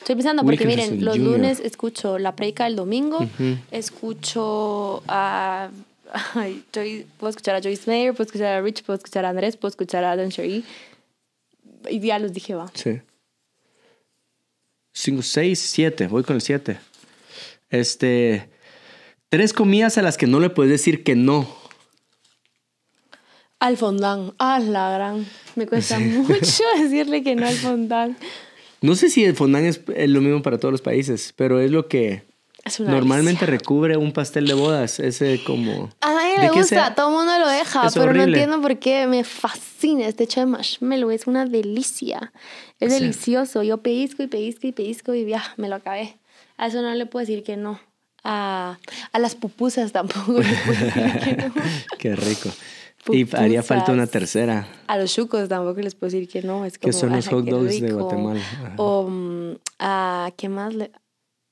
Estoy 0.00 0.16
pensando 0.16 0.42
porque 0.44 0.66
Wilkinson 0.66 0.98
miren, 0.98 1.04
los 1.04 1.16
Jr.. 1.16 1.30
lunes 1.30 1.60
escucho 1.60 2.18
la 2.18 2.36
predica 2.36 2.64
del 2.64 2.76
domingo, 2.76 3.26
escucho 3.70 5.02
a... 5.08 5.70
ay, 6.34 6.62
puedo 7.16 7.30
escuchar 7.30 7.56
a 7.56 7.62
Joyce 7.62 7.90
Mayer, 7.90 8.12
puedo 8.12 8.26
escuchar 8.26 8.54
a 8.54 8.60
Rich, 8.60 8.82
puedo 8.84 8.96
escuchar 8.98 9.24
a 9.24 9.30
Andrés, 9.30 9.56
puedo 9.56 9.70
escuchar 9.70 10.04
a 10.04 10.14
Dan 10.14 10.28
Sherry. 10.28 10.64
Y 11.88 12.00
ya 12.00 12.18
los 12.18 12.32
dije, 12.32 12.54
va. 12.54 12.70
Sí. 12.74 13.00
Cinco, 14.94 15.22
seis, 15.22 15.58
siete. 15.58 16.06
Voy 16.06 16.22
con 16.22 16.36
el 16.36 16.42
siete. 16.42 16.78
Este. 17.68 18.48
Tres 19.28 19.52
comidas 19.52 19.98
a 19.98 20.02
las 20.02 20.16
que 20.16 20.28
no 20.28 20.38
le 20.38 20.48
puedes 20.50 20.70
decir 20.70 21.02
que 21.02 21.16
no. 21.16 21.48
Al 23.58 23.76
fondant, 23.76 24.34
a 24.38 24.60
la 24.60 24.90
gran. 24.92 25.26
Me 25.56 25.66
cuesta 25.66 25.98
mucho 26.00 26.62
decirle 26.80 27.22
que 27.24 27.34
no 27.34 27.46
al 27.46 27.54
fondant. 27.56 28.16
No 28.80 28.94
sé 28.94 29.08
si 29.10 29.24
el 29.24 29.34
fondant 29.34 29.66
es 29.66 30.10
lo 30.10 30.20
mismo 30.20 30.42
para 30.42 30.58
todos 30.58 30.70
los 30.70 30.82
países, 30.82 31.32
pero 31.36 31.58
es 31.58 31.70
lo 31.70 31.88
que 31.88 32.22
normalmente 32.80 33.46
delicia. 33.46 33.58
recubre 33.58 33.96
un 33.96 34.12
pastel 34.12 34.46
de 34.46 34.54
bodas. 34.54 35.00
Ese 35.00 35.42
como... 35.44 35.90
A 36.02 36.12
nadie 36.12 36.34
¿De 36.36 36.42
le 36.42 36.48
gusta, 36.50 36.66
sea? 36.66 36.94
todo 36.94 37.08
el 37.08 37.14
mundo 37.16 37.32
Es 37.86 37.94
pero 37.94 38.12
no 38.12 38.22
entiendo 38.22 38.60
por 38.60 38.78
qué 38.78 39.06
me 39.06 39.24
fascina 39.24 40.06
este 40.06 40.24
hecho 40.24 40.40
de 40.40 40.46
marshmallow, 40.46 41.10
es 41.10 41.26
una 41.26 41.44
delicia, 41.46 42.32
es 42.80 42.92
Sí. 42.92 43.00
delicioso, 43.00 43.62
yo 43.62 43.78
pellizco 43.78 44.22
y 44.22 44.26
pellizco 44.26 44.66
y 44.66 44.72
pellizco 44.72 45.14
y 45.14 45.26
ya, 45.26 45.42
me 45.56 45.68
lo 45.68 45.76
acabé. 45.76 46.18
A 46.56 46.66
eso 46.68 46.82
no 46.82 46.94
le 46.94 47.06
puedo 47.06 47.24
decir 47.26 47.42
que 47.42 47.56
no. 47.56 47.80
A, 48.22 48.78
a 49.12 49.18
las 49.18 49.34
pupusas 49.34 49.92
tampoco 49.92 50.40
le 50.40 50.56
puedo 50.64 50.80
decir 50.80 51.18
que 51.22 51.36
no. 51.48 51.54
Qué 51.98 52.16
rico. 52.16 52.50
Y 53.10 53.36
haría 53.36 53.62
falta 53.62 53.92
una 53.92 54.06
tercera. 54.06 54.66
A 54.86 54.96
los 54.96 55.12
chucos 55.12 55.46
tampoco 55.48 55.80
les 55.82 55.94
puedo 55.94 56.10
decir 56.10 56.26
que 56.26 56.40
no. 56.40 56.64
Es 56.64 56.78
como, 56.78 56.90
Que 56.90 56.92
son 56.98 57.10
los 57.10 57.26
"Ay, 57.26 57.34
hot 57.34 57.44
dogs 57.44 57.80
de 57.80 57.86
rico". 57.88 57.98
Guatemala. 57.98 58.40
Ajá. 58.40 58.74
O 58.78 59.06
mm, 59.10 59.56
a 59.78 60.30
qué 60.38 60.48
más 60.48 60.72
le 60.74 60.90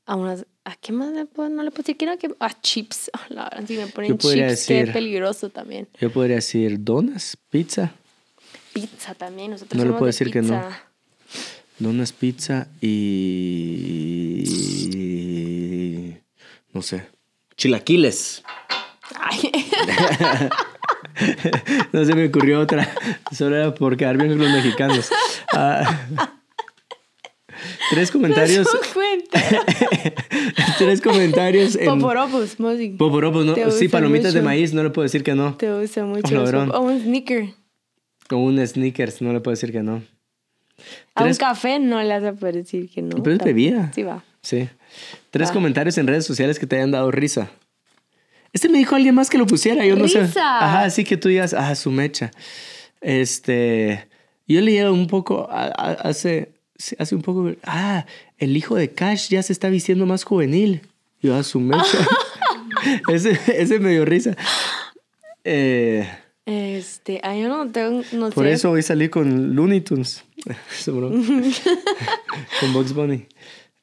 a 0.06 0.16
unas 0.16 0.46
a 0.64 0.76
qué 0.76 0.92
más 0.92 1.12
le 1.12 1.24
puedo, 1.26 1.48
no 1.48 1.62
le 1.64 1.70
puedo 1.70 1.82
decir 1.82 1.96
que 1.96 2.06
no 2.06 2.16
que 2.18 2.30
a 2.38 2.60
chips. 2.60 3.10
Ah, 3.14 3.26
La 3.28 3.44
verdad, 3.44 3.64
si 3.66 3.76
me 3.76 3.86
ponen 3.88 4.16
chips, 4.18 4.66
qué 4.66 4.86
peligroso 4.92 5.48
también. 5.50 5.88
Yo 6.00 6.10
podría 6.12 6.36
decir 6.36 6.76
donas, 6.82 7.36
pizza. 7.50 7.92
Pizza 8.72 9.14
también, 9.14 9.50
nosotros 9.50 9.76
No 9.76 9.84
le 9.84 9.88
somos 9.90 9.98
puedo 9.98 10.06
de 10.06 10.12
decir 10.12 10.30
que 10.30 10.40
no. 10.42 10.60
pizza. 10.60 10.82
Donas, 11.78 12.12
pizza 12.12 12.68
y... 14.92 16.16
No 16.72 16.80
sé. 16.82 17.06
Chilaquiles. 17.56 18.42
Ay, 19.18 19.52
No 21.92 22.04
se 22.04 22.14
me 22.14 22.26
ocurrió 22.26 22.60
otra. 22.60 22.88
Solo 23.36 23.56
era 23.56 23.74
por 23.74 23.96
quedar 23.96 24.16
bien 24.16 24.30
con 24.30 24.38
los 24.38 24.50
mexicanos. 24.50 25.10
Ah, 25.52 26.06
Tres 27.90 28.10
comentarios. 28.10 28.68
cuenta. 28.92 29.40
tres 30.78 31.00
comentarios 31.00 31.76
en. 31.76 31.86
Poporopos, 31.86 32.58
Mosi. 32.58 32.90
Poporopos, 32.90 33.44
¿no? 33.44 33.54
Sí, 33.70 33.88
palomitas 33.88 34.34
de 34.34 34.42
maíz, 34.42 34.72
no 34.72 34.82
le 34.82 34.90
puedo 34.90 35.04
decir 35.04 35.22
que 35.22 35.34
no. 35.34 35.56
Te 35.56 35.72
gusta 35.72 36.04
mucho. 36.04 36.42
O 36.74 36.80
un 36.80 37.00
sneaker. 37.00 37.50
O 38.30 38.36
un 38.36 38.66
sneakers, 38.66 39.20
no 39.22 39.32
le 39.32 39.40
puedo 39.40 39.52
decir 39.52 39.72
que 39.72 39.82
no. 39.82 40.02
A 41.14 41.24
un 41.24 41.34
café 41.34 41.78
no 41.78 42.02
le 42.02 42.08
vas 42.08 42.24
a 42.24 42.32
poder 42.32 42.56
decir 42.56 42.88
que 42.90 43.02
no. 43.02 43.22
Pero 43.22 43.36
es 43.36 43.44
bebida. 43.44 43.92
Sí, 43.94 44.02
va. 44.02 44.24
Sí. 44.42 44.68
Tres 45.30 45.50
Va. 45.50 45.52
comentarios 45.54 45.96
en 45.98 46.06
redes 46.06 46.24
sociales 46.24 46.58
que 46.58 46.66
te 46.66 46.76
hayan 46.76 46.90
dado 46.90 47.10
risa. 47.10 47.50
Este 48.52 48.68
me 48.68 48.78
dijo 48.78 48.96
alguien 48.96 49.14
más 49.14 49.30
que 49.30 49.38
lo 49.38 49.46
pusiera, 49.46 49.84
yo 49.86 49.96
no 49.96 50.08
sé. 50.08 50.22
Risa. 50.22 50.58
Ajá, 50.58 50.84
así 50.84 51.04
que 51.04 51.16
tú 51.16 51.28
digas, 51.28 51.54
ah, 51.54 51.74
su 51.74 51.90
mecha. 51.90 52.30
Este, 53.00 54.08
yo 54.46 54.60
leía 54.60 54.90
un 54.90 55.06
poco, 55.06 55.48
hace, 55.50 56.52
hace 56.98 57.14
un 57.14 57.22
poco, 57.22 57.52
ah, 57.64 58.06
el 58.38 58.56
hijo 58.56 58.74
de 58.76 58.90
Cash 58.92 59.28
ya 59.28 59.42
se 59.42 59.52
está 59.52 59.68
vistiendo 59.68 60.06
más 60.06 60.24
juvenil. 60.24 60.82
Yo, 61.20 61.34
ah, 61.34 61.42
su 61.42 61.60
mecha. 61.60 61.82
ese, 63.12 63.38
ese 63.56 63.78
me 63.78 63.90
dio 63.90 64.04
risa. 64.04 64.36
Eh, 65.44 66.08
Este, 66.46 67.20
ay, 67.22 67.42
yo 67.42 67.48
no 67.48 67.70
tengo, 67.70 68.02
no 68.12 68.30
por 68.30 68.44
sé. 68.44 68.52
eso 68.52 68.70
hoy 68.72 68.82
salí 68.82 69.08
con 69.08 69.54
Looney 69.54 69.80
Tunes. 69.80 70.24
Con 72.60 72.72
Bugs 72.72 72.92
Bunny. 72.94 73.26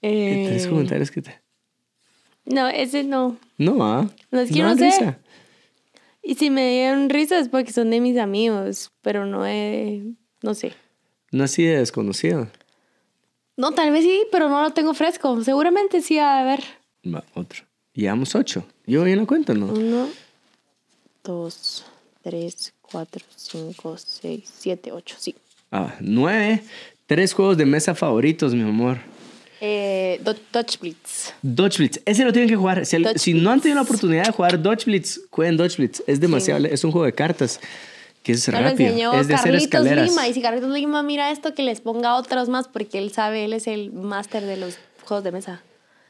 Eh, 0.01 0.45
Tres 0.49 0.67
comentarios 0.67 1.09
que 1.11 1.21
te... 1.21 1.39
no, 2.45 2.67
ese 2.67 3.03
no. 3.03 3.37
No, 3.57 3.83
ah. 3.83 4.09
No, 4.31 4.39
es 4.41 4.51
que 4.51 4.61
no 4.61 4.75
sé. 4.75 4.85
risa. 4.85 5.19
Y 6.21 6.35
si 6.35 6.49
me 6.49 6.69
dieron 6.69 7.09
risa 7.09 7.39
es 7.39 7.47
porque 7.47 7.71
son 7.71 7.89
de 7.91 8.01
mis 8.01 8.17
amigos, 8.17 8.91
pero 9.01 9.25
no 9.25 9.47
he, 9.47 10.03
no 10.43 10.53
sé. 10.53 10.73
No 11.31 11.45
así 11.45 11.63
de 11.63 11.77
desconocido. 11.79 12.49
No, 13.59 13.73
tal 13.73 13.91
vez 13.91 14.05
sí, 14.05 14.21
pero 14.31 14.47
no 14.47 14.61
lo 14.61 14.69
tengo 14.71 14.93
fresco. 14.93 15.43
Seguramente 15.43 16.01
sí 16.01 16.17
a 16.17 16.43
ver. 16.43 16.61
Va, 17.05 17.23
otro. 17.33 17.65
Llevamos 17.93 18.33
ocho. 18.33 18.63
Yo 18.87 19.03
bien 19.03 19.19
la 19.19 19.25
cuenta, 19.25 19.53
¿no? 19.53 19.65
Uno, 19.65 20.07
dos, 21.23 21.83
tres, 22.23 22.73
cuatro, 22.81 23.23
cinco, 23.35 23.97
seis, 23.97 24.49
siete, 24.59 24.93
ocho, 24.93 25.15
sí. 25.19 25.35
Ah, 25.71 25.93
nueve. 25.99 26.63
Tres 27.05 27.33
juegos 27.33 27.57
de 27.57 27.65
mesa 27.65 27.93
favoritos, 27.95 28.53
mi 28.53 28.61
amor. 28.61 28.97
Eh, 29.61 30.21
Do- 30.23 30.35
Dodge 30.53 30.77
Blitz. 30.79 31.33
Dodge 31.41 31.79
Blitz. 31.79 31.99
Ese 32.05 32.23
lo 32.23 32.31
tienen 32.31 32.49
que 32.49 32.55
jugar. 32.55 32.85
Si, 32.85 32.95
el- 32.95 33.03
Dodge 33.03 33.17
si 33.19 33.33
no 33.33 33.51
han 33.51 33.59
tenido 33.59 33.75
la 33.75 33.81
oportunidad 33.81 34.25
de 34.27 34.31
jugar 34.31 34.61
Dodge 34.61 34.85
Blitz, 34.85 35.19
jueguen 35.31 35.57
Dodge 35.57 35.75
Blitz. 35.77 36.01
Es 36.07 36.21
demasiado. 36.21 36.65
Es 36.65 36.83
un 36.85 36.91
juego 36.91 37.05
de 37.05 37.13
cartas 37.13 37.59
que 38.23 38.33
es 38.33 38.47
lo 38.47 38.59
rápido. 38.59 38.89
enseñó 38.89 39.13
Es 39.13 39.27
de 39.27 39.33
hacer 39.35 39.51
Carlitos 39.51 39.63
escaleras. 39.65 40.09
Lima. 40.09 40.27
Y 40.27 40.33
si 40.33 40.41
Carlitos 40.41 40.69
Lima 40.71 41.03
mira 41.03 41.31
esto, 41.31 41.53
que 41.55 41.63
les 41.63 41.81
ponga 41.81 42.15
otros 42.15 42.49
más 42.49 42.67
porque 42.67 42.97
él 42.99 43.11
sabe, 43.11 43.45
él 43.45 43.53
es 43.53 43.67
el 43.67 43.91
máster 43.91 44.45
de 44.45 44.57
los 44.57 44.77
juegos 45.05 45.23
de 45.23 45.31
mesa. 45.31 45.63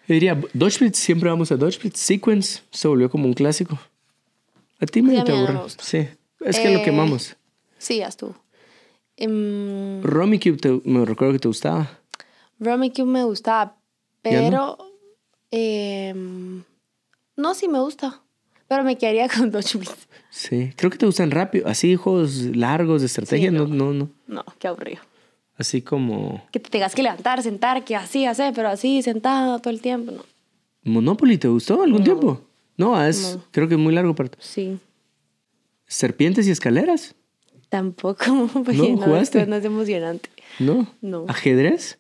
Yo 0.08 0.14
diría, 0.14 0.42
Dodge 0.54 0.80
Blitz, 0.80 0.98
siempre 0.98 1.30
vamos 1.30 1.52
a 1.52 1.56
Dodge 1.56 1.80
Blitz. 1.80 2.00
Sequence 2.00 2.62
se 2.72 2.88
volvió 2.88 3.10
como 3.10 3.26
un 3.26 3.34
clásico. 3.34 3.78
A 4.80 4.86
ti 4.86 5.02
me 5.02 5.16
Sí, 5.16 5.24
te 5.24 5.32
no 5.32 5.38
aburre. 5.48 5.70
Sí. 5.80 6.08
Es 6.40 6.58
que 6.60 6.70
lo 6.72 6.80
Eh, 6.80 6.84
quemamos. 6.84 7.36
Sí, 7.78 7.98
ya 7.98 8.08
estuvo. 8.08 8.36
Em, 9.18 10.02
Romy 10.02 10.40
Cube, 10.40 10.58
te- 10.58 10.82
me 10.86 11.06
recuerdo 11.06 11.34
que 11.34 11.40
te 11.40 11.48
gustaba. 11.48 12.00
Rummy 12.60 12.90
Cube 12.92 13.06
me 13.06 13.24
gustaba, 13.24 13.76
¿Ya 14.24 14.40
pero. 14.42 14.78
em, 15.52 16.64
no, 17.36 17.54
sí 17.54 17.68
me 17.68 17.80
gusta. 17.80 18.22
Pero 18.70 18.84
me 18.86 18.98
quedaría 18.98 19.28
con 19.28 19.52
Dodge 19.52 19.78
Blitz. 19.78 20.08
Sí. 20.30 20.72
Creo 20.78 20.90
que 20.92 20.98
te 20.98 21.06
gustan 21.06 21.32
rápido. 21.32 21.68
Así, 21.68 21.96
juegos 21.98 22.36
largos 22.56 23.02
de 23.02 23.08
estrategia. 23.08 23.50
Sí, 23.50 23.56
no, 23.58 23.68
no. 23.68 23.94
no, 23.94 24.10
no. 24.28 24.46
Qué 24.60 24.68
aburrido. 24.70 25.02
Así 25.58 25.82
como. 25.82 26.46
Que 26.52 26.60
te 26.60 26.70
tengas 26.70 26.96
que 26.96 27.04
levantar, 27.04 27.42
sentar, 27.44 27.84
que 27.84 27.96
así, 27.98 28.26
así, 28.26 28.44
pero 28.56 28.70
así, 28.70 29.02
sentado 29.02 29.60
todo 29.60 29.74
el 29.74 29.82
tiempo. 29.82 30.12
No. 30.14 30.24
¿Monopoly 30.84 31.38
te 31.38 31.50
gustó 31.50 31.82
algún 31.84 32.00
No. 32.00 32.04
tiempo? 32.06 32.42
No, 32.78 33.04
es, 33.04 33.36
No. 33.36 33.44
creo 33.52 33.68
que 33.68 33.74
es 33.74 33.80
muy 33.80 33.94
largo 33.94 34.16
para 34.16 34.30
Sí. 34.40 34.80
¿Serpientes 35.88 36.48
y 36.48 36.52
escaleras? 36.52 37.16
Tampoco. 37.70 38.24
porque 38.54 38.74
¿No? 38.74 38.98
¿Jugaste? 38.98 39.46
no 39.48 39.56
es 39.56 39.66
emocionante. 39.66 40.30
No. 40.60 40.88
No. 41.02 41.26
¿Ajedrez? 41.28 41.98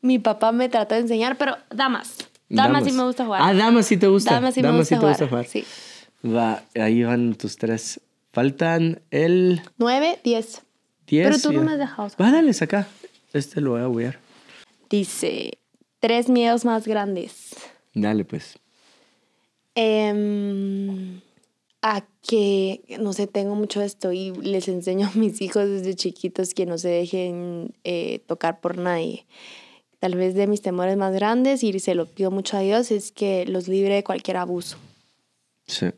Mi 0.00 0.18
papá 0.18 0.52
me 0.52 0.68
trató 0.68 0.94
de 0.94 1.02
enseñar, 1.02 1.36
pero 1.36 1.56
damas. 1.74 2.16
Damas, 2.50 2.84
sí 2.84 2.92
me 2.92 3.04
gusta 3.04 3.24
jugar. 3.24 3.40
Ah, 3.42 3.54
damas 3.54 3.86
sí 3.86 3.96
te 3.96 4.08
gusta. 4.08 4.34
Damas 4.34 4.54
sí 4.54 4.62
me 4.62 4.70
gusta, 4.76 4.96
te 4.96 4.96
jugar. 4.96 5.10
gusta 5.12 5.28
jugar. 5.28 5.46
Sí. 5.46 5.64
Va, 6.26 6.62
ahí 6.74 7.02
van 7.04 7.34
tus 7.34 7.56
tres. 7.56 8.00
Faltan 8.32 9.00
el 9.10 9.62
9, 9.78 10.18
10. 10.22 10.62
10. 11.06 11.26
Pero 11.26 11.38
tú 11.40 11.52
y- 11.52 11.56
no 11.56 11.62
me 11.62 11.72
has 11.72 11.78
dejado. 11.78 12.08
Va, 12.20 12.30
dale, 12.30 12.52
saca. 12.52 12.86
Este 13.32 13.60
lo 13.60 13.70
voy 13.70 13.80
a 13.82 13.88
ver. 13.88 14.18
Dice, 14.90 15.58
tres 16.00 16.28
miedos 16.28 16.64
más 16.64 16.86
grandes. 16.86 17.54
Dale, 17.94 18.24
pues. 18.24 18.58
Em, 19.74 21.20
a 21.82 22.04
que, 22.28 22.82
no 23.00 23.12
sé, 23.12 23.26
tengo 23.26 23.54
mucho 23.54 23.80
esto 23.82 24.12
y 24.12 24.32
les 24.32 24.68
enseño 24.68 25.06
a 25.08 25.16
mis 25.18 25.40
hijos 25.40 25.68
desde 25.68 25.94
chiquitos 25.94 26.54
que 26.54 26.66
no 26.66 26.76
se 26.78 26.88
dejen 26.88 27.74
eh, 27.84 28.20
tocar 28.26 28.60
por 28.60 28.76
nadie. 28.78 29.26
Tal 30.00 30.16
vez 30.16 30.34
de 30.34 30.46
mis 30.46 30.62
temores 30.62 30.96
más 30.96 31.12
grandes, 31.12 31.62
y 31.62 31.78
se 31.78 31.94
lo 31.94 32.06
pido 32.06 32.30
mucho 32.30 32.56
a 32.56 32.60
Dios, 32.60 32.90
es 32.90 33.12
que 33.12 33.44
los 33.46 33.68
libre 33.68 33.94
de 33.94 34.02
cualquier 34.04 34.38
abuso. 34.38 34.76
Sí. 35.66 35.90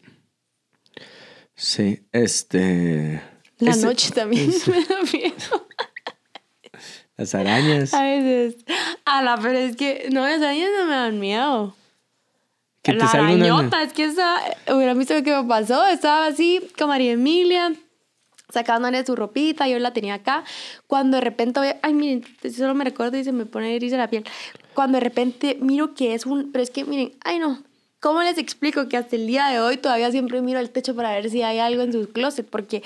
Sí, 1.54 2.06
este. 2.12 3.22
La 3.58 3.70
este- 3.70 3.86
noche 3.86 4.10
también 4.10 4.50
me 4.66 4.84
da 4.84 5.02
miedo. 5.12 5.66
Las 7.16 7.34
arañas. 7.34 7.94
A 7.94 8.02
veces. 8.02 8.56
A 9.04 9.22
la, 9.22 9.36
pero 9.40 9.58
es 9.58 9.76
que, 9.76 10.08
no, 10.10 10.22
las 10.26 10.40
arañas 10.42 10.70
no 10.78 10.84
me 10.86 10.94
dan 10.94 11.20
miedo. 11.20 11.76
Que 12.82 12.94
la 12.94 13.06
salga 13.06 13.32
una- 13.32 13.44
arañota, 13.46 13.82
es 13.84 13.92
que 13.92 14.04
esa, 14.04 14.40
hubieran 14.74 14.98
visto 14.98 15.14
lo 15.14 15.22
que 15.22 15.30
me 15.36 15.44
pasó. 15.44 15.86
Estaba 15.86 16.26
así 16.26 16.68
con 16.76 16.88
María 16.88 17.12
Emilia, 17.12 17.72
sacándole 18.52 19.04
su 19.04 19.16
ropita, 19.16 19.66
yo 19.66 19.78
la 19.78 19.92
tenía 19.92 20.14
acá. 20.14 20.44
Cuando 20.86 21.16
de 21.16 21.22
repente, 21.22 21.78
ay, 21.82 21.94
miren, 21.94 22.24
solo 22.54 22.74
me 22.74 22.84
recuerdo 22.84 23.16
y 23.16 23.24
se 23.24 23.32
me 23.32 23.46
pone 23.46 23.74
eriza 23.74 23.96
la 23.96 24.08
piel. 24.08 24.24
Cuando 24.74 24.96
de 24.96 25.00
repente 25.00 25.56
miro 25.60 25.94
que 25.94 26.14
es 26.14 26.26
un, 26.26 26.52
pero 26.52 26.62
es 26.62 26.70
que 26.70 26.84
miren, 26.84 27.12
ay 27.24 27.38
no, 27.38 27.62
¿cómo 28.00 28.22
les 28.22 28.38
explico 28.38 28.88
que 28.88 28.96
hasta 28.96 29.16
el 29.16 29.26
día 29.26 29.46
de 29.48 29.60
hoy 29.60 29.76
todavía 29.76 30.10
siempre 30.10 30.42
miro 30.42 30.60
el 30.60 30.70
techo 30.70 30.94
para 30.94 31.12
ver 31.12 31.30
si 31.30 31.42
hay 31.42 31.58
algo 31.58 31.82
en 31.82 31.92
su 31.92 32.08
closet? 32.10 32.48
Porque 32.48 32.82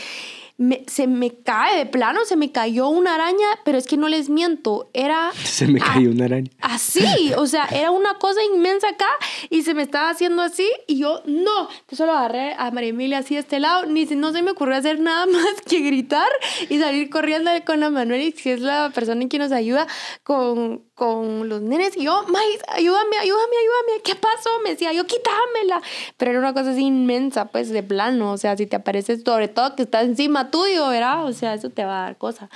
me- 0.58 0.84
se 0.86 1.06
me 1.06 1.30
cae 1.34 1.76
de 1.78 1.86
plano, 1.86 2.24
se 2.24 2.34
me 2.36 2.50
cayó 2.50 2.88
una 2.88 3.14
araña, 3.14 3.46
pero 3.64 3.76
es 3.76 3.86
que 3.86 3.96
no 3.96 4.08
les 4.08 4.28
miento, 4.30 4.88
era 4.94 5.30
Se 5.44 5.66
me 5.66 5.80
cayó 5.80 6.10
una 6.10 6.24
araña. 6.24 6.50
así, 6.60 7.04
o 7.36 7.46
sea, 7.46 7.66
era 7.70 7.90
una 7.90 8.14
cosa 8.14 8.40
inmensa 8.44 8.88
acá 8.88 9.08
y 9.50 9.62
se 9.62 9.74
me 9.74 9.82
estaba 9.82 10.08
haciendo 10.10 10.40
así 10.42 10.66
y 10.86 10.98
yo 10.98 11.20
no, 11.26 11.68
yo 11.90 11.96
solo 11.96 12.12
agarré 12.12 12.54
a 12.58 12.70
María 12.70 12.90
Emilia 12.90 13.18
así 13.18 13.34
de 13.34 13.40
este 13.40 13.60
lado, 13.60 13.86
ni 13.86 14.06
se- 14.06 14.16
no 14.16 14.32
se 14.32 14.42
me 14.42 14.52
ocurrió 14.52 14.76
hacer 14.76 14.98
nada 15.00 15.26
más 15.32 15.60
que 15.68 15.80
gritar 15.80 16.28
y 16.70 16.78
salir 16.78 17.10
corriendo 17.10 17.50
con 17.66 17.80
la 17.80 17.90
Manuel, 17.90 18.32
que 18.34 18.54
es 18.54 18.60
la 18.60 18.90
persona 18.94 19.28
que 19.28 19.38
nos 19.38 19.52
ayuda 19.52 19.86
con, 20.22 20.82
con 20.94 21.48
los 21.48 21.60
nenes 21.62 21.96
y 21.96 22.04
yo, 22.04 22.24
Maíz, 22.28 22.60
ayúdame, 22.68 23.16
ayúdame, 23.18 23.56
ayúdame, 23.60 24.02
¿qué 24.04 24.14
pasó? 24.14 24.48
Me 24.64 24.70
decía 24.70 24.92
yo, 24.92 25.04
quítamela, 25.06 25.82
pero 26.16 26.30
era 26.32 26.40
una 26.40 26.54
cosa 26.54 26.70
así 26.70 26.80
inmensa, 26.82 27.46
pues 27.46 27.68
de 27.68 27.82
plano, 27.82 28.32
o 28.32 28.38
sea, 28.38 28.56
si 28.56 28.66
te 28.66 28.76
apareces 28.76 29.22
sobre 29.24 29.48
todo 29.48 29.76
que 29.76 29.82
está 29.82 30.00
encima 30.02 30.45
tuyo, 30.50 30.88
¿verdad? 30.88 31.24
O 31.24 31.32
sea, 31.32 31.54
eso 31.54 31.70
te 31.70 31.84
va 31.84 32.00
a 32.00 32.02
dar 32.04 32.16
cosa 32.18 32.48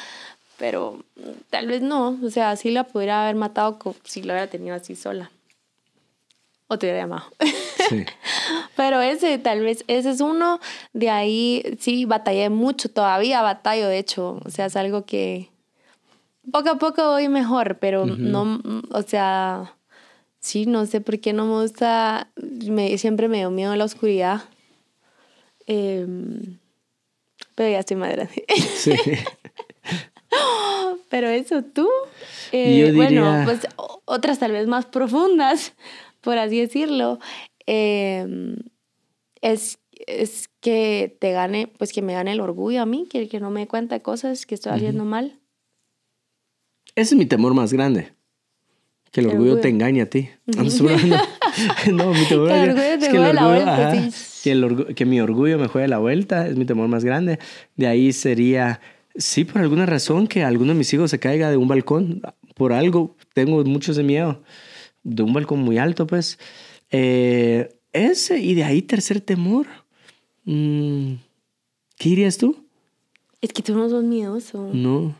pero 0.58 1.02
tal 1.48 1.68
vez 1.68 1.80
no, 1.80 2.18
o 2.22 2.28
sea, 2.28 2.54
sí 2.54 2.70
la 2.70 2.84
pudiera 2.84 3.22
haber 3.22 3.34
matado 3.34 3.78
co- 3.78 3.96
si 4.04 4.22
lo 4.22 4.34
hubiera 4.34 4.46
tenido 4.50 4.76
así 4.76 4.94
sola. 4.94 5.30
O 6.66 6.78
te 6.78 6.84
hubiera 6.86 7.00
llamado. 7.00 7.24
Sí. 7.88 8.04
Pero 8.76 9.00
ese, 9.00 9.38
tal 9.38 9.60
vez, 9.60 9.84
ese 9.88 10.10
es 10.10 10.20
uno. 10.20 10.60
De 10.92 11.08
ahí 11.08 11.62
sí 11.80 12.04
batallé 12.04 12.50
mucho, 12.50 12.90
todavía 12.90 13.40
batallo, 13.40 13.88
de 13.88 13.98
hecho. 13.98 14.38
O 14.44 14.50
sea, 14.50 14.66
es 14.66 14.76
algo 14.76 15.06
que 15.06 15.48
poco 16.52 16.68
a 16.68 16.78
poco 16.78 17.08
voy 17.08 17.28
mejor, 17.30 17.78
pero 17.78 18.04
no, 18.04 18.44
mm, 18.44 18.82
o 18.90 19.00
sea, 19.02 19.74
sí, 20.40 20.66
no 20.66 20.84
sé 20.84 21.00
por 21.00 21.20
qué 21.20 21.32
no 21.32 21.46
me 21.46 21.62
gusta, 21.62 22.28
me, 22.36 22.98
siempre 22.98 23.28
me 23.28 23.38
dio 23.38 23.50
miedo 23.50 23.74
la 23.76 23.84
oscuridad. 23.86 24.42
Em, 25.66 26.58
pero 27.60 27.72
ya 27.72 27.80
estoy 27.80 27.98
más 27.98 28.10
grande. 28.10 28.42
Sí. 28.74 28.92
Pero 31.10 31.28
eso, 31.28 31.62
tú. 31.62 31.86
Eh, 32.52 32.78
Yo 32.80 32.86
diría- 32.86 33.22
Bueno, 33.22 33.42
pues 33.44 33.66
otras 34.06 34.38
tal 34.38 34.52
vez 34.52 34.66
más 34.66 34.86
profundas, 34.86 35.74
por 36.22 36.38
así 36.38 36.58
decirlo. 36.58 37.18
eh, 37.66 38.26
es, 39.42 39.78
es 40.06 40.48
que 40.60 41.14
te 41.20 41.32
gane, 41.32 41.66
pues 41.78 41.92
que 41.92 42.00
me 42.00 42.14
gane 42.14 42.32
el 42.32 42.40
orgullo 42.40 42.80
a 42.80 42.86
mí, 42.86 43.06
que, 43.10 43.28
que 43.28 43.40
no 43.40 43.50
me 43.50 43.66
cuenta 43.68 44.00
cosas 44.00 44.46
que 44.46 44.54
estoy 44.54 44.72
haciendo 44.72 45.04
mal. 45.04 45.38
Ese 46.94 47.14
es 47.14 47.18
mi 47.18 47.26
temor 47.26 47.52
más 47.52 47.72
grande. 47.74 48.12
Que 49.12 49.20
el 49.20 49.26
El 49.26 49.32
orgullo 49.32 49.50
orgullo. 49.52 49.62
te 49.62 49.68
engañe 49.68 50.00
a 50.02 50.06
ti. 50.08 50.30
Estoy 50.46 50.86
bromando. 50.86 51.16
no, 51.92 52.12
mi 52.12 52.24
temor 52.26 52.50
el 52.50 52.70
orgullo 52.70 52.74
te 52.74 52.94
es 52.94 52.98
que, 53.00 53.06
el 53.06 53.16
juegue 53.16 53.32
la 53.34 53.42
orgullo- 53.42 53.48
vuelta, 53.54 53.88
ajá, 53.90 54.10
sí. 54.10 54.40
que, 54.44 54.52
el 54.52 54.64
orgu- 54.64 54.94
que 54.94 55.04
mi 55.06 55.20
orgullo 55.20 55.58
me 55.58 55.66
juegue 55.68 55.88
la 55.88 55.98
vuelta 55.98 56.46
es 56.48 56.56
mi 56.56 56.64
temor 56.64 56.88
más 56.88 57.04
grande. 57.04 57.38
De 57.76 57.86
ahí 57.86 58.12
sería, 58.12 58.80
sí, 59.14 59.44
por 59.44 59.60
alguna 59.62 59.86
razón, 59.86 60.26
que 60.26 60.42
alguno 60.44 60.72
de 60.72 60.78
mis 60.78 60.92
hijos 60.94 61.10
se 61.10 61.18
caiga 61.18 61.50
de 61.50 61.56
un 61.56 61.68
balcón. 61.68 62.22
por 62.54 62.72
algo 62.72 63.16
tengo 63.34 63.64
mucho 63.64 63.92
ese 63.92 64.02
miedo. 64.02 64.42
De 65.02 65.22
un 65.22 65.32
balcón 65.32 65.60
muy 65.60 65.78
alto, 65.78 66.06
pues. 66.06 66.38
Eh, 66.90 67.68
ese, 67.92 68.38
y 68.38 68.54
de 68.54 68.64
ahí 68.64 68.82
tercer 68.82 69.20
temor. 69.20 69.66
Mm, 70.44 71.14
¿Qué 71.98 72.08
dirías 72.10 72.36
tú? 72.38 72.66
Es 73.40 73.52
que 73.52 73.62
tú 73.62 73.74
no 73.74 73.88
sos 73.88 74.04
miedoso. 74.04 74.70
No. 74.72 75.14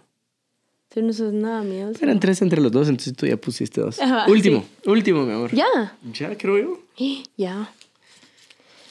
Tú 0.93 1.03
no 1.03 1.13
sos 1.13 1.33
nada 1.33 1.63
miedoso. 1.63 2.03
Eran 2.03 2.19
tres 2.19 2.43
entre 2.43 2.61
los 2.61 2.73
dos, 2.73 2.89
entonces 2.89 3.15
tú 3.17 3.25
ya 3.27 3.37
pusiste 3.37 3.81
dos. 3.81 4.01
Ajá, 4.01 4.27
último, 4.29 4.65
último, 4.87 5.23
mi 5.25 5.33
amor. 5.33 5.55
Ya. 5.55 5.97
Ya, 6.13 6.37
creo 6.37 6.59
yo. 6.59 6.81
Ya. 7.37 7.73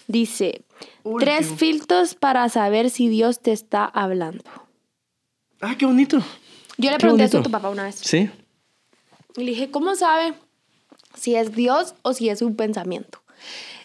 Dice, 0.08 0.62
Último. 1.04 1.20
tres 1.20 1.48
filtros 1.58 2.16
para 2.16 2.48
saber 2.50 2.90
si 2.90 3.10
Dios 3.10 3.42
te 3.42 3.52
está 3.52 3.86
hablando. 3.86 4.44
Ah, 5.62 5.76
qué 5.78 5.86
bonito. 5.86 6.18
Yo 6.78 6.90
le 6.90 6.96
Qué 6.98 7.02
pregunté 7.02 7.26
esto 7.26 7.38
a 7.38 7.40
bonito. 7.42 7.50
tu 7.50 7.52
papá 7.52 7.70
una 7.70 7.84
vez. 7.84 7.96
Sí. 7.96 8.30
Y 9.38 9.44
le 9.44 9.52
dije, 9.52 9.70
¿cómo 9.70 9.94
sabe 9.96 10.34
si 11.16 11.36
es 11.36 11.54
Dios 11.54 11.94
o 12.02 12.14
si 12.14 12.30
es 12.30 12.42
un 12.42 12.56
pensamiento? 12.56 13.22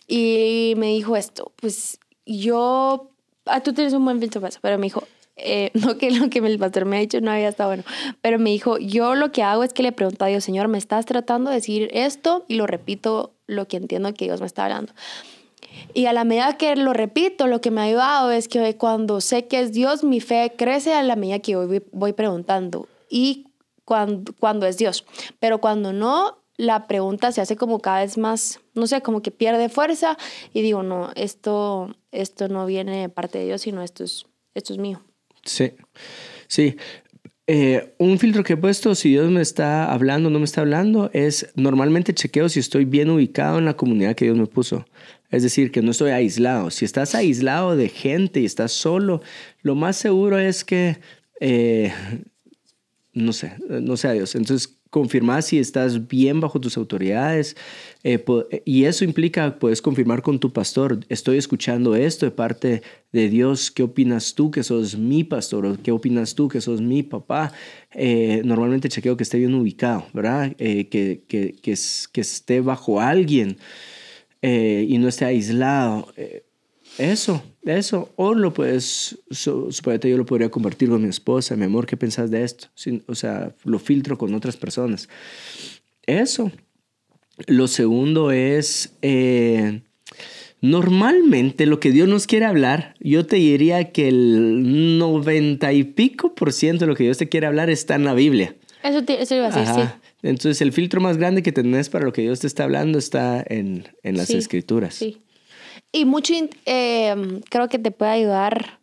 Y 0.07 0.75
me 0.77 0.87
dijo 0.89 1.17
esto, 1.17 1.53
pues 1.57 1.99
yo, 2.25 3.11
ah, 3.47 3.61
tú 3.61 3.73
tienes 3.75 3.93
un 3.93 4.05
buen 4.05 4.21
filtro 4.21 4.41
para 4.41 4.49
eso, 4.51 4.61
pero 4.63 4.79
me 4.79 4.85
dijo, 4.87 5.03
eh, 5.37 5.71
no 5.75 5.99
que 5.99 6.11
lo 6.11 6.31
que 6.31 6.39
el 6.39 6.59
pastor 6.59 6.85
me 6.85 6.97
ha 6.97 7.01
dicho 7.01 7.21
no 7.21 7.31
había 7.31 7.49
estado 7.49 7.71
bueno, 7.71 7.85
pero 8.21 8.39
me 8.39 8.51
dijo, 8.51 8.79
yo 8.79 9.15
lo 9.15 9.33
que 9.33 9.43
hago 9.43 9.65
es 9.65 9.73
que 9.73 9.83
le 9.83 9.93
pregunto 9.93 10.25
a 10.25 10.29
Dios, 10.29 10.45
Señor, 10.45 10.69
¿me 10.69 10.79
estás 10.79 11.07
tratando 11.07 11.51
de 11.51 11.57
decir 11.57 11.91
esto? 11.93 12.45
Y 12.49 12.55
lo 12.55 12.67
repito 12.67 13.33
lo 13.47 13.69
que 13.69 13.77
entiendo 13.77 14.13
que 14.15 14.25
Dios 14.25 14.41
me 14.41 14.47
está 14.47 14.65
hablando. 14.65 14.93
Y 15.93 16.07
a 16.07 16.13
la 16.13 16.25
medida 16.25 16.57
que 16.57 16.77
lo 16.77 16.93
repito, 16.93 17.47
lo 17.47 17.61
que 17.61 17.71
me 17.71 17.81
ha 17.81 17.85
ayudado 17.85 18.31
es 18.31 18.49
que 18.49 18.77
cuando 18.77 19.21
sé 19.21 19.47
que 19.47 19.61
es 19.61 19.73
Dios, 19.73 20.05
mi 20.05 20.21
fe 20.21 20.53
crece 20.57 20.95
a 20.95 21.03
la 21.03 21.17
medida 21.17 21.41
que 21.41 21.57
voy, 21.57 21.83
voy 21.93 22.13
preguntando. 22.13 22.89
Y 23.09 23.47
cuando, 23.85 24.33
cuando 24.39 24.67
es 24.67 24.77
Dios. 24.77 25.05
Pero 25.41 25.61
cuando 25.61 25.93
no, 25.93 26.39
la 26.57 26.87
pregunta 26.87 27.33
se 27.33 27.41
hace 27.41 27.57
como 27.57 27.81
cada 27.81 28.01
vez 28.01 28.19
más, 28.19 28.61
no 28.75 28.87
sé, 28.87 29.03
como 29.03 29.23
que 29.23 29.31
pierde 29.31 29.69
fuerza 29.69 30.17
y 30.53 30.63
digo, 30.63 30.83
no, 30.83 31.11
esto, 31.17 31.95
esto 32.13 32.49
no 32.49 32.67
viene 32.67 33.03
de 33.03 33.09
parte 33.09 33.39
de 33.39 33.47
Dios, 33.47 33.63
sino 33.63 33.83
esto 33.83 34.05
es, 34.05 34.27
esto 34.55 34.73
es 34.73 34.79
mío. 34.79 35.03
Sí, 35.45 35.73
sí. 36.49 36.77
Eh, 37.47 37.95
un 37.99 38.19
filtro 38.19 38.43
que 38.43 38.55
he 38.55 38.57
puesto, 38.57 38.95
si 38.95 39.11
Dios 39.11 39.31
me 39.31 39.43
está 39.43 39.93
hablando 39.93 40.29
o 40.29 40.33
no 40.33 40.39
me 40.39 40.47
está 40.47 40.63
hablando, 40.63 41.11
es 41.13 41.53
normalmente 41.57 42.15
chequeo 42.15 42.49
si 42.49 42.61
estoy 42.61 42.87
bien 42.87 43.11
ubicado 43.11 43.59
en 43.59 43.67
la 43.67 43.77
comunidad 43.77 44.15
que 44.15 44.25
Dios 44.25 44.39
me 44.39 44.47
puso. 44.47 44.87
Es 45.31 45.43
decir, 45.43 45.71
que 45.71 45.83
no 45.83 45.91
estoy 45.91 46.13
aislado. 46.13 46.71
Si 46.71 46.85
estás 46.85 47.15
aislado 47.15 47.77
de 47.77 47.89
gente 47.89 48.41
y 48.41 48.47
estás 48.47 48.73
solo, 48.73 49.21
lo 49.63 49.75
más 49.75 49.97
seguro 49.97 50.39
es 50.39 50.65
que, 50.65 50.99
eh, 51.41 51.93
no 53.13 53.33
sé, 53.33 53.55
no 53.69 53.97
sea 53.97 54.13
Dios. 54.13 54.35
Entonces, 54.37 54.79
confirmar 54.95 55.43
si 55.43 55.59
estás 55.59 56.07
bien 56.07 56.39
bajo 56.39 56.61
tus 56.61 56.77
autoridades. 56.77 57.57
eh, 58.05 58.63
y 58.65 58.85
eso 58.85 59.05
implica, 59.05 59.59
puedes 59.59 59.83
confirmar 59.83 60.23
con 60.23 60.39
tu 60.39 60.53
pastor, 60.53 61.01
estoy 61.09 61.37
escuchando 61.37 61.97
esto 61.97 62.27
de 62.27 62.31
parte 62.31 62.83
de 63.11 63.29
Dios, 63.29 63.73
¿qué 63.73 63.83
opinas 63.83 64.35
tú 64.37 64.53
que 64.53 64.63
sos 64.63 64.97
mi 64.97 65.25
pastor? 65.25 65.67
¿O 65.67 65.77
qué 65.83 65.91
opinas 65.91 66.37
tú 66.37 66.47
que 66.47 66.61
sos 66.61 66.81
mi 66.81 67.03
papá? 67.03 67.53
Eh, 67.93 68.43
normalmente 68.45 68.89
chequeo 68.89 69.17
que 69.17 69.25
esté 69.25 69.39
bien 69.39 69.55
ubicado, 69.55 70.07
¿verdad? 70.13 70.55
Eh, 70.59 70.89
que, 70.89 71.25
que, 71.27 71.57
que, 71.61 71.75
que 72.13 72.21
esté 72.21 72.61
bajo 72.61 73.01
alguien 73.01 73.57
eh, 74.43 74.87
y 74.89 74.99
no 74.99 75.09
esté 75.09 75.25
aislado. 75.25 76.07
Eso, 76.99 77.43
eso. 77.65 78.13
O 78.17 78.35
lo 78.35 78.53
puedes, 78.55 79.19
su- 79.31 79.73
suponete 79.73 80.09
yo 80.11 80.17
lo 80.17 80.25
podría 80.27 80.51
compartir 80.51 80.89
con 80.89 81.03
mi 81.03 81.09
esposa, 81.09 81.57
mi 81.57 81.65
amor, 81.65 81.87
¿qué 81.87 81.97
pensás 81.97 82.31
de 82.31 82.45
esto? 82.45 82.69
Sin- 82.75 83.03
o 83.07 83.15
sea, 83.15 83.53
lo 83.65 83.79
filtro 83.79 84.17
con 84.19 84.35
otras 84.35 84.57
personas. 84.57 85.09
Eso. 86.07 86.53
Lo 87.49 87.67
segundo 87.67 88.31
es, 88.31 88.93
eh, 89.03 89.81
normalmente 90.61 91.67
lo 91.67 91.81
que 91.81 91.91
Dios 91.91 92.09
nos 92.09 92.27
quiere 92.27 92.45
hablar, 92.47 92.95
yo 93.01 93.27
te 93.27 93.37
diría 93.37 93.91
que 93.93 94.09
el 94.09 94.99
noventa 94.99 95.73
y 95.73 95.85
pico 95.85 96.35
por 96.35 96.53
ciento 96.53 96.85
de 96.85 96.89
lo 96.91 96.97
que 96.97 97.05
Dios 97.05 97.19
te 97.19 97.29
quiere 97.29 97.47
hablar 97.47 97.71
está 97.71 97.97
en 97.97 98.05
la 98.05 98.15
Biblia. 98.15 98.55
Eso, 98.83 99.03
te, 99.05 99.21
eso 99.21 99.35
iba 99.35 99.47
a 99.47 99.51
decir, 99.51 99.63
Ajá. 99.83 100.01
Entonces 100.23 100.63
el 100.63 100.73
filtro 100.73 101.01
más 101.03 101.19
grande 101.19 101.43
que 101.43 101.53
tenés 101.53 101.91
para 101.91 102.05
lo 102.07 102.13
que 102.13 102.23
Dios 102.23 102.41
te 102.41 102.47
está 102.47 102.65
hablando 102.65 102.99
está 102.99 103.45
en, 103.47 103.85
en 104.03 104.17
las 104.17 104.29
Sí, 104.29 104.37
escrituras. 104.39 104.95
sí. 104.95 105.19
Y 105.95 106.05
mucho, 106.07 106.35
eh, 106.67 107.41
creo 107.49 107.69
que 107.69 107.79
te 107.79 107.91
puede 107.93 108.11
ayudar. 108.11 108.81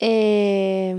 eh, 0.00 0.94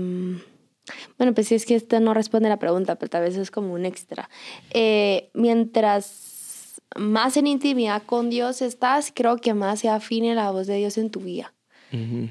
bueno, 1.18 1.34
pues 1.34 1.48
sí, 1.48 1.54
es 1.54 1.66
que 1.66 1.74
esta 1.74 2.00
no 2.00 2.14
responde 2.14 2.46
a 2.46 2.50
la 2.50 2.58
pregunta, 2.58 2.96
pero 2.96 3.10
tal 3.10 3.22
vez 3.22 3.36
es 3.36 3.50
como 3.50 3.74
un 3.74 3.84
extra. 3.84 4.28
Eh, 4.70 5.30
mientras 5.34 6.80
más 6.96 7.36
en 7.36 7.46
intimidad 7.46 8.02
con 8.04 8.30
Dios 8.30 8.62
estás, 8.62 9.12
creo 9.14 9.36
que 9.36 9.52
más 9.54 9.80
se 9.80 9.88
afine 9.90 10.34
la 10.34 10.50
voz 10.50 10.66
de 10.66 10.76
Dios 10.76 10.96
en 10.98 11.10
tu 11.10 11.20
vida. 11.20 11.52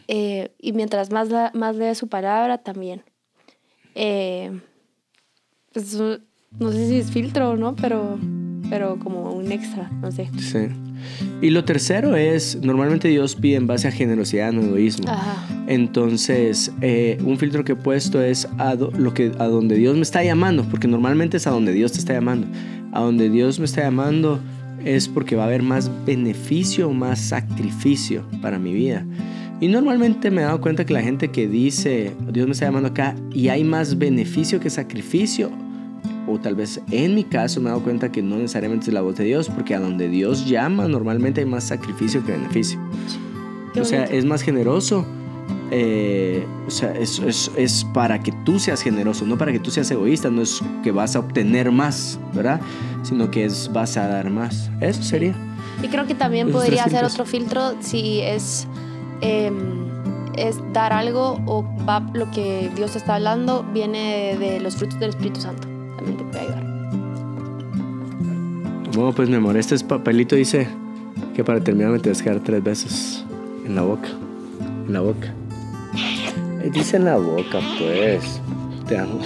Eh, 0.07 0.53
y 0.59 0.73
mientras 0.73 1.11
más, 1.11 1.29
la- 1.29 1.51
más 1.53 1.75
lees 1.75 1.97
su 1.97 2.07
palabra, 2.07 2.57
también. 2.59 3.03
Eh, 3.93 4.59
pues, 5.73 5.95
no 6.59 6.71
sé 6.71 6.87
si 6.87 6.97
es 6.97 7.11
filtro 7.11 7.51
o 7.51 7.55
no, 7.57 7.75
pero, 7.75 8.17
pero 8.69 8.97
como 8.99 9.31
un 9.33 9.51
extra, 9.51 9.89
no 10.01 10.11
sé. 10.11 10.29
Sí. 10.39 10.67
Y 11.41 11.49
lo 11.49 11.63
tercero 11.65 12.15
es, 12.15 12.59
normalmente 12.61 13.07
Dios 13.07 13.35
pide 13.35 13.55
en 13.55 13.67
base 13.67 13.87
a 13.87 13.91
generosidad, 13.91 14.51
no 14.51 14.61
egoísmo. 14.61 15.09
Ajá. 15.09 15.45
Entonces, 15.67 16.71
eh, 16.81 17.17
un 17.23 17.37
filtro 17.37 17.63
que 17.63 17.73
he 17.73 17.75
puesto 17.75 18.21
es 18.21 18.47
a, 18.57 18.75
do- 18.75 18.91
lo 18.97 19.13
que, 19.13 19.31
a 19.39 19.45
donde 19.45 19.75
Dios 19.75 19.95
me 19.95 20.01
está 20.01 20.23
llamando, 20.23 20.63
porque 20.63 20.87
normalmente 20.87 21.37
es 21.37 21.47
a 21.47 21.51
donde 21.51 21.73
Dios 21.73 21.91
te 21.91 21.99
está 21.99 22.13
llamando. 22.13 22.47
A 22.91 23.01
donde 23.01 23.29
Dios 23.29 23.59
me 23.59 23.65
está 23.65 23.81
llamando 23.81 24.39
es 24.83 25.07
porque 25.07 25.35
va 25.35 25.43
a 25.43 25.47
haber 25.47 25.63
más 25.63 25.89
beneficio, 26.05 26.91
más 26.91 27.19
sacrificio 27.19 28.23
para 28.41 28.59
mi 28.59 28.73
vida. 28.73 29.05
Y 29.61 29.67
normalmente 29.67 30.31
me 30.31 30.41
he 30.41 30.43
dado 30.45 30.59
cuenta 30.61 30.85
que 30.85 30.93
la 30.93 31.01
gente 31.01 31.29
que 31.29 31.47
dice, 31.47 32.11
Dios 32.31 32.45
me 32.45 32.53
está 32.53 32.65
llamando 32.65 32.89
acá 32.89 33.15
y 33.33 33.47
hay 33.49 33.63
más 33.63 33.97
beneficio 33.97 34.59
que 34.59 34.69
sacrificio, 34.69 35.49
o 36.27 36.39
tal 36.39 36.55
vez 36.55 36.81
en 36.91 37.15
mi 37.15 37.23
caso 37.23 37.59
me 37.61 37.67
he 37.67 37.69
dado 37.71 37.83
cuenta 37.83 38.11
que 38.11 38.21
no 38.21 38.35
necesariamente 38.37 38.87
es 38.87 38.93
la 38.93 39.01
voz 39.01 39.15
de 39.15 39.23
Dios, 39.25 39.49
porque 39.49 39.75
a 39.75 39.79
donde 39.79 40.09
Dios 40.09 40.45
llama 40.47 40.87
normalmente 40.87 41.41
hay 41.41 41.47
más 41.47 41.65
sacrificio 41.65 42.23
que 42.25 42.31
beneficio. 42.33 42.79
Qué 43.73 43.81
o 43.81 43.85
sea, 43.85 43.99
bonito. 44.01 44.17
es 44.17 44.25
más 44.25 44.41
generoso. 44.41 45.05
eh, 45.71 46.45
o 46.67 46.71
sea, 46.71 46.91
es, 46.93 47.19
es, 47.19 47.51
es 47.55 47.83
para 47.93 48.19
que 48.21 48.31
tú 48.45 48.59
seas 48.59 48.81
generoso, 48.81 49.25
no 49.25 49.37
para 49.37 49.51
que 49.51 49.59
tú 49.59 49.69
seas 49.71 49.89
egoísta, 49.91 50.29
no 50.29 50.41
es 50.41 50.61
que 50.83 50.91
vas 50.91 51.15
a 51.15 51.19
obtener 51.19 51.71
más, 51.71 52.19
¿verdad? 52.33 52.61
Sino 53.03 53.29
que 53.29 53.45
es 53.45 53.71
vas 53.73 53.97
a 53.97 54.07
dar 54.07 54.29
más. 54.29 54.69
Eso 54.81 55.03
sería. 55.03 55.35
Y 55.83 55.87
creo 55.89 56.07
que 56.07 56.15
también 56.15 56.49
Esos 56.49 56.61
podría 56.61 56.85
filtros. 56.85 57.13
otro 57.13 57.25
filtro 57.25 57.75
si 57.81 58.21
es, 58.21 58.67
em, 59.21 59.85
es 60.37 60.57
dar 60.73 60.93
algo 60.93 61.39
o 61.45 61.63
va, 61.87 61.99
lo 62.13 62.31
que 62.31 62.71
Dios 62.75 62.95
está 62.95 63.15
hablando 63.15 63.63
viene 63.73 64.37
de, 64.39 64.51
de 64.53 64.59
los 64.61 64.75
frutos 64.77 64.99
del 64.99 65.09
Espíritu 65.09 65.41
Santo. 65.41 65.67
También 66.05 66.17
te 66.17 66.23
puede 66.25 66.39
ayudar. 66.43 66.63
Bueno, 68.95 69.11
pues 69.13 69.29
mi 69.29 69.35
amor, 69.35 69.57
este 69.57 69.75
es 69.75 69.83
papelito 69.83 70.35
dice 70.35 70.67
que 71.35 71.43
para 71.43 71.59
terminar 71.59 71.91
me 71.91 71.99
tienes 71.99 72.21
que 72.21 72.29
dar 72.29 72.39
tres 72.39 72.63
besos 72.63 73.25
en 73.65 73.75
la 73.75 73.81
boca. 73.81 74.07
En 74.87 74.93
la 74.93 75.01
boca. 75.01 75.33
Dice 76.73 76.97
en 76.97 77.05
la 77.05 77.17
boca, 77.17 77.59
pues. 77.79 78.41
Te 78.87 78.97
amo. 78.97 79.19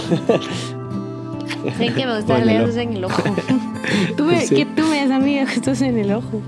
Sé 1.77 1.93
que 1.93 2.05
me 2.05 2.15
gusta 2.15 2.37
leer 2.39 2.63
ojo. 2.69 2.79
en 2.79 2.93
el 2.93 3.03
ojo. 3.05 3.23
tú 4.17 4.25
me, 4.25 4.41
Sí. 4.45 4.55
Que 4.55 4.65
tú 4.65 4.83
me 4.87 4.97
das 5.05 5.11
a 5.11 5.19
mí 5.19 5.37
estos 5.37 5.81
en 5.81 5.97
el 5.97 6.11
ojo. 6.13 6.41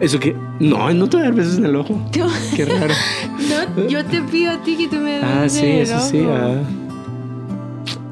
Eso 0.00 0.18
que. 0.20 0.34
No, 0.60 0.92
no 0.92 1.08
te 1.08 1.16
voy 1.16 1.26
a 1.26 1.28
dar 1.30 1.34
besos 1.34 1.58
en 1.58 1.64
el 1.66 1.76
ojo. 1.76 1.94
Tú- 2.12 2.20
Qué 2.56 2.64
raro. 2.66 2.94
no, 3.76 3.88
yo 3.88 4.04
te 4.04 4.20
pido 4.22 4.52
a 4.52 4.58
ti 4.62 4.76
que 4.76 4.88
tú 4.88 4.96
me 4.96 5.12
des 5.14 5.24
Ah, 5.24 5.40
besos 5.42 5.58
sí, 5.60 5.66
en 5.66 5.72
el 5.76 5.80
eso 5.82 6.00
sí. 6.00 6.20
ojo. 6.20 6.32
ah, 6.34 6.62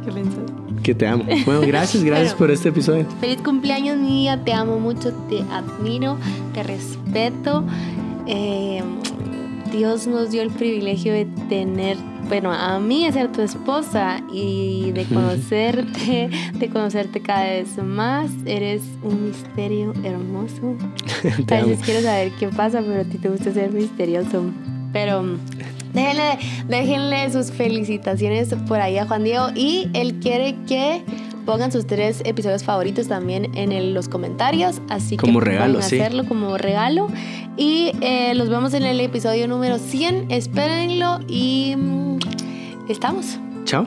¿Qué 0.05 0.13
pensás? 0.13 0.39
Que 0.83 0.95
te 0.95 1.07
amo. 1.07 1.25
Bueno, 1.47 1.61
gracias, 1.63 2.03
gracias 2.05 2.31
Bueno. 2.33 2.39
por 2.39 2.51
este 2.51 2.69
episodio. 2.71 3.07
Feliz 3.21 3.41
cumpleaños, 3.43 3.97
mi 3.99 4.23
vida. 4.23 4.43
Te 4.45 4.53
amo 4.53 4.79
mucho, 4.79 5.13
te 5.29 5.41
admiro, 5.51 6.19
te 6.53 6.63
respeto. 6.63 7.65
Eh, 8.27 8.83
Dios 9.73 10.07
nos 10.07 10.31
dio 10.31 10.43
el 10.43 10.51
privilegio 10.51 11.15
de 11.15 11.25
tener, 11.49 11.97
bueno, 12.29 12.53
a 12.53 12.79
mí 12.79 13.07
de 13.07 13.13
ser 13.13 13.33
tu 13.33 13.41
esposa 13.41 14.21
y 14.31 14.91
de 14.93 15.05
conocerte, 15.07 16.29
de 16.53 16.69
conocerte 16.69 17.21
cada 17.21 17.45
vez 17.45 17.79
más. 17.79 18.31
Eres 18.45 18.83
un 19.03 19.29
misterio 19.29 19.95
hermoso. 20.05 20.77
A 21.51 21.65
veces 21.65 21.79
quiero 21.85 22.03
saber 22.03 22.33
qué 22.39 22.49
pasa, 22.49 22.83
pero 22.87 23.01
a 23.01 23.05
ti 23.05 23.17
te 23.19 23.29
gusta 23.31 23.53
ser 23.53 23.73
misterioso. 23.73 24.45
Pero 24.93 25.25
déjenle, 25.95 26.39
déjenle 26.69 27.31
sus 27.33 27.51
felicitaciones 27.51 28.55
por 28.69 28.81
ahí 28.81 28.99
a 28.99 29.07
Juan 29.07 29.25
Diego 29.25 29.47
y 29.55 29.89
él 29.95 30.15
quiere 30.21 30.57
que 30.67 31.03
pongan 31.47 31.73
sus 31.73 31.87
tres 31.87 32.23
episodios 32.25 32.63
favoritos 32.63 33.09
también 33.09 33.51
en 33.57 33.73
el- 33.73 33.95
los 33.95 34.09
comentarios, 34.09 34.81
así 34.89 35.17
Como 35.17 35.41
que 35.41 35.47
regalo, 35.47 35.75
pueden 35.75 35.89
sí. 35.91 35.99
hacerlo 36.01 36.25
como 36.27 36.57
regalo. 36.57 37.09
Y 37.57 37.93
eh, 38.01 38.33
los 38.35 38.49
vemos 38.49 38.75
en 38.75 38.85
el 38.85 39.01
episodio 39.01 39.49
número 39.49 39.79
100, 39.79 40.31
espérenlo 40.31 41.19
y 41.29 41.75
mm, 41.77 42.19
estamos. 42.89 43.39
Chao. 43.65 43.87